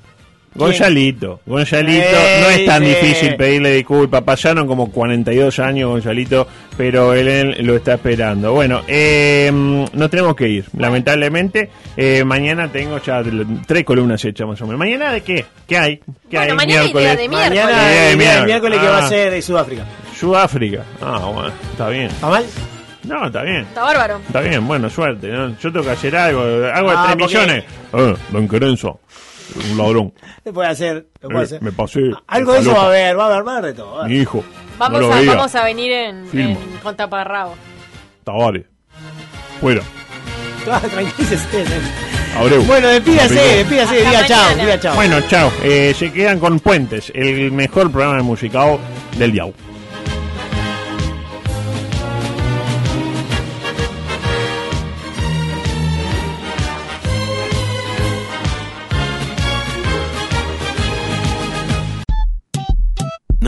Gonzalito. 0.54 1.40
Gonzalito, 1.46 2.06
no 2.40 2.48
es 2.50 2.64
tan 2.66 2.84
difícil 2.84 3.36
pedirle 3.36 3.72
disculpas. 3.74 4.22
Pasaron 4.22 4.66
como 4.66 4.90
42 4.90 5.58
años, 5.58 5.90
Gonzalito, 5.90 6.46
pero 6.76 7.12
él, 7.14 7.28
él 7.28 7.56
lo 7.66 7.76
está 7.76 7.94
esperando. 7.94 8.52
Bueno, 8.52 8.82
eh, 8.86 9.50
nos 9.52 10.10
tenemos 10.10 10.34
que 10.36 10.48
ir, 10.48 10.64
lamentablemente. 10.76 11.70
Eh, 11.96 12.22
mañana 12.24 12.70
tengo 12.70 13.00
ya 13.02 13.22
tres 13.66 13.84
columnas 13.84 14.24
hechas 14.24 14.46
más 14.46 14.60
o 14.62 14.64
menos. 14.66 14.78
¿Mañana 14.78 15.12
de 15.12 15.22
qué? 15.22 15.44
¿Qué 15.66 15.76
hay? 15.78 15.96
¿Qué 16.30 16.36
Bueno, 16.36 16.52
hay? 16.52 16.56
mañana 16.56 16.84
idea 16.86 17.16
de 17.16 17.28
Mañana 17.28 17.50
miércoles. 17.50 17.76
Idea 17.76 17.90
de 18.04 18.10
el 18.12 18.16
miércoles. 18.16 18.46
miércoles 18.46 18.78
que 18.80 18.86
va 18.86 18.98
Ah. 18.98 19.06
a 19.06 19.08
ser 19.08 19.30
de 19.32 19.42
Sudáfrica. 19.42 19.84
Sudáfrica. 20.16 20.82
Ah, 21.02 21.18
bueno, 21.34 21.52
está 21.72 21.88
bien. 21.88 22.06
¿Está 22.06 22.28
mal? 22.28 22.44
No, 23.04 23.26
está 23.26 23.42
bien. 23.42 23.60
Está 23.62 23.82
bárbaro. 23.82 24.20
Está 24.26 24.40
bien, 24.40 24.66
bueno, 24.66 24.88
suerte. 24.88 25.28
¿no? 25.28 25.48
Yo 25.58 25.70
tengo 25.72 25.84
que 25.84 25.90
hacer 25.90 26.16
algo, 26.16 26.40
algo 26.42 26.90
de 26.90 26.96
Ah, 26.96 27.04
3 27.12 27.16
porque- 27.18 27.24
millones. 27.26 27.64
Eh, 27.92 28.14
don 28.30 28.48
Querenzo, 28.48 29.00
un 29.70 29.78
ladrón. 29.78 30.12
Se 30.42 30.52
puede 30.52 30.68
hacer. 30.68 31.06
se 31.20 31.26
puede 31.28 31.40
Eh, 31.40 31.42
hacer. 31.44 31.62
me 31.62 31.72
pasé. 31.72 32.00
Algo 32.26 32.52
de 32.52 32.60
eso 32.60 32.72
va 32.74 32.82
a 32.82 32.86
haber, 32.86 33.18
va 33.18 33.24
a 33.24 33.26
haber 33.32 33.44
más 33.44 33.62
de 33.62 33.72
todo. 33.74 33.90
va 33.92 33.96
a 33.96 34.04
haber. 34.04 34.12
Mi 34.16 34.22
hijo. 34.22 34.44
Vamos, 34.78 35.00
no 35.00 35.12
a, 35.12 35.22
vamos 35.22 35.54
a 35.54 35.64
venir 35.64 35.92
en, 35.92 36.28
en 36.38 36.58
con 36.82 36.96
taparrabo. 36.96 37.54
Tavares. 38.24 38.64
Fuera. 39.60 39.82
Ah, 40.70 40.80
Tranquilícese. 40.80 41.62
Abreu. 42.38 42.62
Bueno, 42.62 42.88
despídase, 42.88 43.34
despídase, 43.34 43.96
diga 43.96 44.26
chao, 44.26 44.54
diga 44.56 44.80
chao. 44.80 44.94
Bueno, 44.94 45.20
chao. 45.28 45.52
Eh, 45.62 45.92
se 45.94 46.10
quedan 46.10 46.40
con 46.40 46.58
Puentes, 46.58 47.12
el 47.14 47.52
mejor 47.52 47.92
programa 47.92 48.16
de 48.16 48.22
musicado 48.22 48.80
del 49.18 49.30
diao. 49.32 49.52